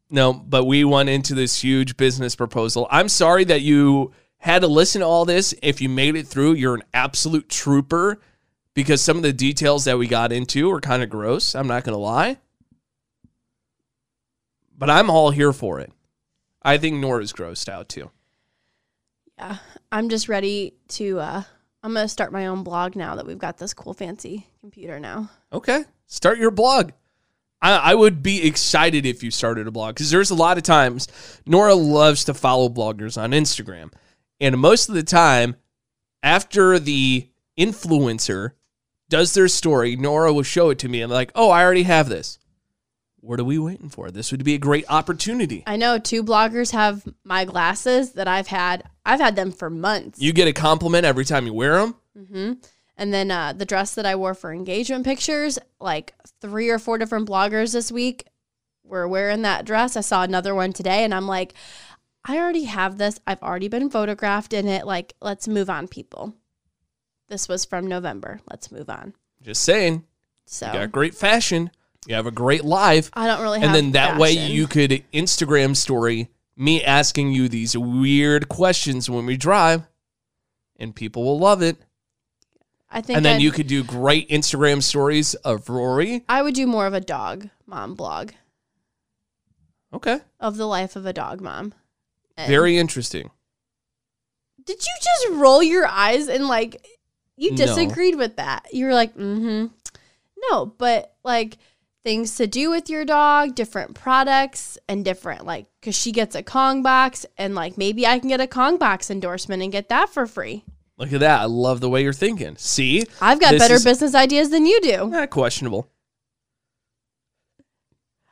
no, 0.10 0.34
but 0.34 0.66
we 0.66 0.84
went 0.84 1.10
into 1.10 1.36
this 1.36 1.62
huge 1.64 1.98
business 1.98 2.36
proposal. 2.36 2.88
I'm 2.90 3.10
sorry 3.10 3.44
that 3.46 3.62
you 3.62 4.12
had 4.38 4.62
to 4.62 4.68
listen 4.68 5.02
to 5.02 5.08
all 5.08 5.26
this. 5.26 5.54
If 5.62 5.82
you 5.82 5.90
made 5.90 6.16
it 6.16 6.28
through, 6.28 6.54
you're 6.54 6.76
an 6.76 6.84
absolute 6.94 7.50
trooper 7.50 8.20
because 8.74 9.02
some 9.02 9.18
of 9.18 9.24
the 9.24 9.34
details 9.34 9.86
that 9.86 9.98
we 9.98 10.08
got 10.08 10.32
into 10.32 10.70
were 10.70 10.82
kind 10.82 11.04
of 11.04 11.10
gross. 11.10 11.54
I'm 11.56 11.68
not 11.68 11.84
going 11.84 11.96
to 11.96 12.00
lie. 12.02 12.38
But 14.78 14.90
I'm 14.90 15.10
all 15.10 15.32
here 15.32 15.52
for 15.52 15.80
it. 15.80 15.92
I 16.62 16.78
think 16.78 16.98
Nora's 16.98 17.34
grossed 17.34 17.68
out 17.68 17.90
too. 17.90 18.12
Yeah, 19.38 19.58
I'm 19.92 20.10
just 20.10 20.30
ready 20.30 20.74
to. 20.90 21.20
uh 21.20 21.44
I'm 21.82 21.94
gonna 21.94 22.10
start 22.10 22.34
my 22.34 22.48
own 22.48 22.64
blog 22.64 22.96
now 22.98 23.16
that 23.16 23.26
we've 23.26 23.38
got 23.38 23.58
this 23.58 23.74
cool 23.74 23.94
fancy 23.94 24.46
computer 24.60 25.00
now. 25.00 25.30
Okay, 25.54 25.86
start 26.08 26.38
your 26.38 26.52
blog. 26.52 26.92
I, 27.62 27.92
I 27.92 27.96
would 27.96 28.24
be 28.24 28.46
excited 28.48 29.06
if 29.06 29.24
you 29.24 29.32
started 29.32 29.68
a 29.68 29.72
blog 29.72 29.96
because 29.96 30.12
there's 30.12 30.30
a 30.32 30.36
lot 30.36 30.58
of 30.58 30.64
times 30.64 31.08
Nora 31.46 31.76
loves 31.76 32.24
to 32.26 32.34
follow 32.34 32.70
bloggers 32.70 33.22
on 33.22 33.32
Instagram. 33.32 33.92
And 34.40 34.58
most 34.58 34.88
of 34.90 34.96
the 34.96 35.04
time, 35.04 35.56
after 36.24 36.80
the 36.80 37.28
influencer 37.58 38.52
does 39.10 39.34
their 39.34 39.48
story, 39.48 39.96
Nora 39.96 40.32
will 40.32 40.44
show 40.44 40.70
it 40.70 40.80
to 40.80 40.90
me. 40.90 41.02
and 41.02 41.12
like, 41.12 41.32
oh, 41.36 41.50
I 41.50 41.64
already 41.64 41.84
have 41.84 42.10
this. 42.10 42.40
What 43.22 43.40
are 43.40 43.44
we 43.44 43.60
waiting 43.60 43.90
for? 43.90 44.12
This 44.12 44.32
would 44.32 44.46
be 44.46 44.54
a 44.54 44.60
great 44.60 44.86
opportunity. 44.88 45.64
I 45.68 45.76
know 45.76 46.00
two 46.00 46.24
bloggers 46.24 46.72
have 46.72 47.06
my 47.26 47.44
glasses 47.44 48.14
that 48.14 48.30
I've 48.30 48.48
had. 48.48 48.84
I've 49.06 49.20
had 49.20 49.36
them 49.36 49.52
for 49.52 49.70
months. 49.70 50.22
You 50.22 50.32
get 50.32 50.48
a 50.48 50.54
compliment 50.54 51.06
every 51.06 51.26
time 51.26 51.46
you 51.46 51.54
wear 51.54 51.80
them. 51.82 51.96
hmm 52.16 52.54
And 53.00 53.14
then 53.14 53.32
uh, 53.32 53.54
the 53.54 53.66
dress 53.66 53.96
that 53.96 54.06
I 54.06 54.18
wore 54.18 54.34
for 54.34 54.52
engagement 54.52 55.06
pictures, 55.06 55.58
like 55.80 56.14
three 56.42 56.70
or 56.70 56.78
four 56.78 56.98
different 56.98 57.30
bloggers 57.30 57.72
this 57.72 57.94
week 57.94 58.26
were 58.84 59.08
wearing 59.08 59.42
that 59.44 59.64
dress. 59.66 59.96
I 59.96 60.02
saw 60.02 60.24
another 60.24 60.54
one 60.54 60.74
today, 60.74 61.06
and 61.06 61.14
I'm 61.14 61.26
like, 61.26 61.54
I 62.26 62.38
already 62.38 62.66
have 62.66 62.98
this. 62.98 63.18
I've 63.26 63.42
already 63.42 63.70
been 63.70 63.90
photographed 63.90 64.52
in 64.52 64.68
it. 64.68 64.86
Like, 64.86 65.14
let's 65.22 65.48
move 65.48 65.70
on, 65.70 65.88
people. 65.88 66.36
This 67.30 67.48
was 67.48 67.64
from 67.64 67.88
November. 67.88 68.42
Let's 68.50 68.70
move 68.70 68.90
on. 68.90 69.14
Just 69.42 69.64
saying, 69.64 70.04
So 70.46 70.68
you 70.68 70.74
got 70.74 70.92
great 70.92 71.16
fashion. 71.16 71.72
You 72.06 72.16
have 72.16 72.28
a 72.28 72.32
great 72.32 72.66
live. 72.66 73.10
I 73.14 73.28
don't 73.28 73.42
really 73.42 73.62
have 73.62 73.68
and 73.68 73.76
then 73.76 73.92
that 73.94 74.20
way 74.20 74.34
you 74.34 74.68
could 74.68 75.06
Instagram 75.14 75.74
story 75.74 76.30
me 76.58 76.84
asking 76.84 77.32
you 77.32 77.48
these 77.48 77.78
weird 77.78 78.50
questions 78.50 79.10
when 79.10 79.26
we 79.26 79.38
drive, 79.38 79.88
and 80.76 80.94
people 80.94 81.24
will 81.24 81.40
love 81.40 81.62
it. 81.62 81.78
I 82.92 83.02
think 83.02 83.18
And 83.18 83.26
then 83.26 83.36
I'd- 83.36 83.44
you 83.44 83.52
could 83.52 83.68
do 83.68 83.84
great 83.84 84.28
Instagram 84.30 84.82
stories 84.82 85.36
of 85.36 85.70
Rory. 85.70 86.24
I 86.28 86.42
would 86.42 86.56
do 86.56 86.66
more 86.68 86.88
of 86.88 86.94
a 86.94 87.00
dog 87.02 87.50
mom 87.68 87.94
blog 87.96 88.32
Okay. 89.94 90.20
of 90.40 90.58
the 90.58 90.66
life 90.68 90.96
of 90.96 91.06
a 91.06 91.14
dog 91.14 91.42
mom. 91.42 91.74
And- 92.38 92.48
Very 92.50 92.78
interesting. 92.78 93.32
Did 94.64 94.78
you 94.86 94.94
just 95.02 95.40
roll 95.40 95.64
your 95.64 95.88
eyes 95.88 96.28
and 96.28 96.48
like 96.48 96.86
you 97.36 97.52
No. 97.52 97.58
disagreed 97.58 98.16
with 98.16 98.36
that? 98.38 98.68
You 98.74 98.86
were 98.86 98.94
like, 98.94 99.16
mm-hmm. 99.16 99.68
No, 100.52 100.66
but 100.68 101.16
like 101.24 101.58
things 102.04 102.36
to 102.38 102.48
do 102.48 102.70
with 102.70 102.90
your 102.90 103.04
dog, 103.04 103.56
different 103.56 103.94
products, 103.94 104.78
and 104.88 105.04
different 105.04 105.46
like 105.46 105.68
because 105.80 105.96
she 105.96 106.12
gets 106.12 106.34
a 106.36 106.44
Kong 106.44 106.82
box, 106.82 107.26
and 107.38 107.56
like 107.56 107.78
maybe 107.78 108.06
I 108.08 108.20
can 108.20 108.30
get 108.30 108.40
a 108.42 108.48
Kong 108.48 108.78
box 108.78 109.10
endorsement 109.12 109.62
and 109.64 109.72
get 109.72 109.90
that 109.90 110.10
for 110.10 110.26
free. 110.28 110.64
Look 111.00 111.14
at 111.14 111.22
that. 111.22 111.40
I 111.42 111.46
love 111.46 111.80
the 111.80 111.90
way 111.90 112.04
you're 112.04 112.14
thinking. 112.14 112.56
See? 112.58 113.06
I've 113.22 113.40
got 113.40 113.52
This 113.52 113.64
better 113.64 113.76
is- 113.76 113.84
business 113.86 114.14
ideas 114.14 114.50
than 114.50 114.66
you 114.66 114.80
do. 114.82 115.14
Eh, 115.16 115.26
questionable. 115.28 115.90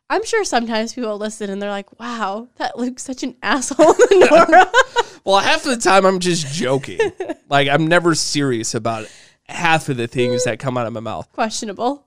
I'm 0.10 0.24
sure 0.26 0.44
sometimes 0.46 0.94
people 0.94 1.18
listen 1.18 1.50
and 1.50 1.62
they're 1.62 1.70
like, 1.70 2.00
wow, 2.00 2.48
that 2.58 2.78
Luke's 2.78 3.04
such 3.04 3.24
an 3.24 3.36
asshole, 3.42 3.96
Nora. 4.12 4.72
Well, 5.26 5.40
half 5.40 5.66
of 5.66 5.72
the 5.72 5.82
time 5.90 6.06
I'm 6.06 6.20
just 6.20 6.48
joking. 6.54 7.00
like 7.50 7.68
I'm 7.68 7.86
never 7.88 8.16
serious 8.16 8.74
about 8.74 9.08
half 9.50 9.90
of 9.90 9.98
the 9.98 10.08
things 10.08 10.46
that 10.46 10.58
come 10.58 10.78
out 10.78 10.88
of 10.88 10.94
my 10.94 11.02
mouth. 11.02 11.30
Questionable. 11.34 12.06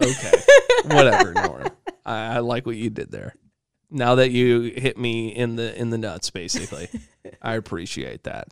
Okay. 0.00 0.32
Whatever, 0.86 1.34
Nora. 1.34 1.70
I, 2.06 2.36
I 2.36 2.38
like 2.38 2.64
what 2.64 2.76
you 2.76 2.88
did 2.88 3.10
there. 3.10 3.34
Now 3.90 4.14
that 4.14 4.30
you 4.30 4.72
hit 4.74 4.96
me 4.96 5.28
in 5.36 5.56
the 5.56 5.78
in 5.78 5.90
the 5.90 5.98
nuts, 5.98 6.30
basically. 6.30 6.88
I 7.42 7.56
appreciate 7.56 8.22
that. 8.22 8.48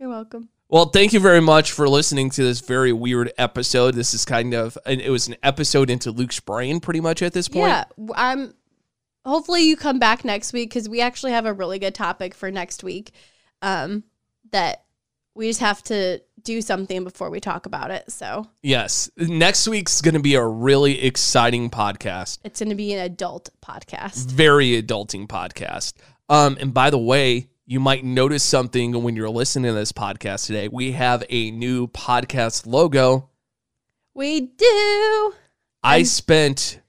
You're 0.00 0.08
welcome. 0.08 0.48
Well, 0.70 0.86
thank 0.86 1.12
you 1.12 1.20
very 1.20 1.42
much 1.42 1.72
for 1.72 1.86
listening 1.86 2.30
to 2.30 2.42
this 2.42 2.60
very 2.60 2.90
weird 2.90 3.32
episode. 3.36 3.94
This 3.94 4.14
is 4.14 4.24
kind 4.24 4.54
of 4.54 4.78
it 4.86 5.10
was 5.10 5.28
an 5.28 5.36
episode 5.42 5.90
into 5.90 6.10
Luke's 6.10 6.40
brain 6.40 6.80
pretty 6.80 7.00
much 7.00 7.20
at 7.20 7.34
this 7.34 7.48
point. 7.48 7.68
Yeah, 7.68 7.84
I'm. 8.14 8.54
Hopefully, 9.26 9.62
you 9.62 9.76
come 9.76 9.98
back 9.98 10.24
next 10.24 10.54
week 10.54 10.70
because 10.70 10.88
we 10.88 11.02
actually 11.02 11.32
have 11.32 11.44
a 11.44 11.52
really 11.52 11.78
good 11.78 11.94
topic 11.94 12.34
for 12.34 12.50
next 12.50 12.82
week. 12.82 13.12
Um, 13.60 14.04
that 14.52 14.84
we 15.34 15.48
just 15.48 15.60
have 15.60 15.82
to 15.84 16.22
do 16.42 16.62
something 16.62 17.04
before 17.04 17.28
we 17.28 17.38
talk 17.38 17.66
about 17.66 17.90
it. 17.90 18.10
So 18.10 18.48
Yes. 18.62 19.10
Next 19.18 19.68
week's 19.68 20.00
going 20.00 20.14
to 20.14 20.20
be 20.20 20.34
a 20.34 20.44
really 20.46 21.02
exciting 21.04 21.68
podcast. 21.68 22.38
it's 22.42 22.60
going 22.60 22.70
to 22.70 22.74
be 22.74 22.94
an 22.94 23.00
adult 23.00 23.50
podcast. 23.60 24.30
very 24.30 24.80
adulting 24.82 25.26
podcast. 25.26 25.92
Um, 26.30 26.56
and 26.58 26.72
by 26.72 26.88
the 26.88 26.98
way, 26.98 27.49
you 27.70 27.78
might 27.78 28.04
notice 28.04 28.42
something 28.42 29.00
when 29.00 29.14
you're 29.14 29.30
listening 29.30 29.70
to 29.70 29.78
this 29.78 29.92
podcast 29.92 30.44
today. 30.46 30.66
We 30.66 30.90
have 30.90 31.22
a 31.30 31.52
new 31.52 31.86
podcast 31.86 32.66
logo. 32.66 33.28
We 34.12 34.40
do. 34.40 35.34
I 35.80 35.98
And- 35.98 36.08
spent 36.08 36.80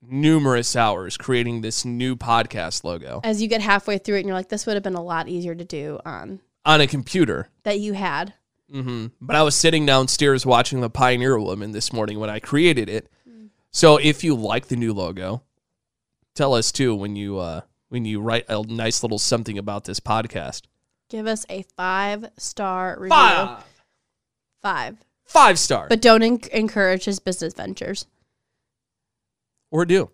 numerous 0.00 0.76
hours 0.76 1.18
creating 1.18 1.60
this 1.60 1.84
new 1.84 2.16
podcast 2.16 2.84
logo 2.84 3.20
As 3.22 3.42
you 3.42 3.48
get 3.48 3.60
halfway 3.60 3.98
through 3.98 4.16
it, 4.16 4.20
and 4.20 4.28
you're 4.28 4.36
like, 4.36 4.48
"This 4.48 4.64
would 4.64 4.74
have 4.76 4.82
been 4.82 4.94
a 4.94 5.02
lot 5.02 5.28
easier 5.28 5.54
to 5.54 5.64
do 5.64 5.98
on 6.06 6.40
on 6.64 6.80
a 6.80 6.86
computer. 6.86 7.50
that 7.64 7.78
you 7.80 7.92
had." 7.92 8.32
hmm 8.72 9.08
But 9.20 9.36
I 9.36 9.42
was 9.42 9.54
sitting 9.54 9.84
downstairs 9.84 10.46
watching 10.46 10.80
The 10.80 10.88
Pioneer 10.88 11.38
Woman 11.38 11.72
this 11.72 11.92
morning 11.92 12.18
when 12.18 12.30
I 12.30 12.38
created 12.40 12.88
it. 12.88 13.10
So 13.70 13.98
if 13.98 14.24
you 14.24 14.34
like 14.34 14.68
the 14.68 14.76
new 14.76 14.94
logo, 14.94 15.42
tell 16.34 16.54
us 16.54 16.72
too 16.72 16.94
when 16.94 17.14
you 17.14 17.36
uh, 17.38 17.60
when 17.94 18.04
you 18.04 18.20
write 18.20 18.44
a 18.48 18.60
nice 18.66 19.04
little 19.04 19.20
something 19.20 19.56
about 19.56 19.84
this 19.84 20.00
podcast. 20.00 20.62
Give 21.08 21.28
us 21.28 21.46
a 21.48 21.62
five 21.76 22.26
star 22.36 22.96
review. 22.98 23.56
Five. 24.60 24.96
Five 25.24 25.58
star. 25.60 25.86
But 25.88 26.02
don't 26.02 26.22
en- 26.24 26.40
encourage 26.52 27.04
his 27.04 27.20
business 27.20 27.54
ventures. 27.54 28.06
or 29.70 29.84
do. 29.84 30.10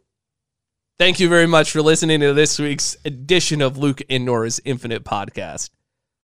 Thank 0.98 1.20
you 1.20 1.30
very 1.30 1.46
much 1.46 1.70
for 1.70 1.80
listening 1.80 2.20
to 2.20 2.34
this 2.34 2.58
week's 2.58 2.98
edition 3.06 3.62
of 3.62 3.78
Luke 3.78 4.02
and 4.10 4.26
Nora's 4.26 4.60
Infinite 4.66 5.02
Podcast. 5.02 5.70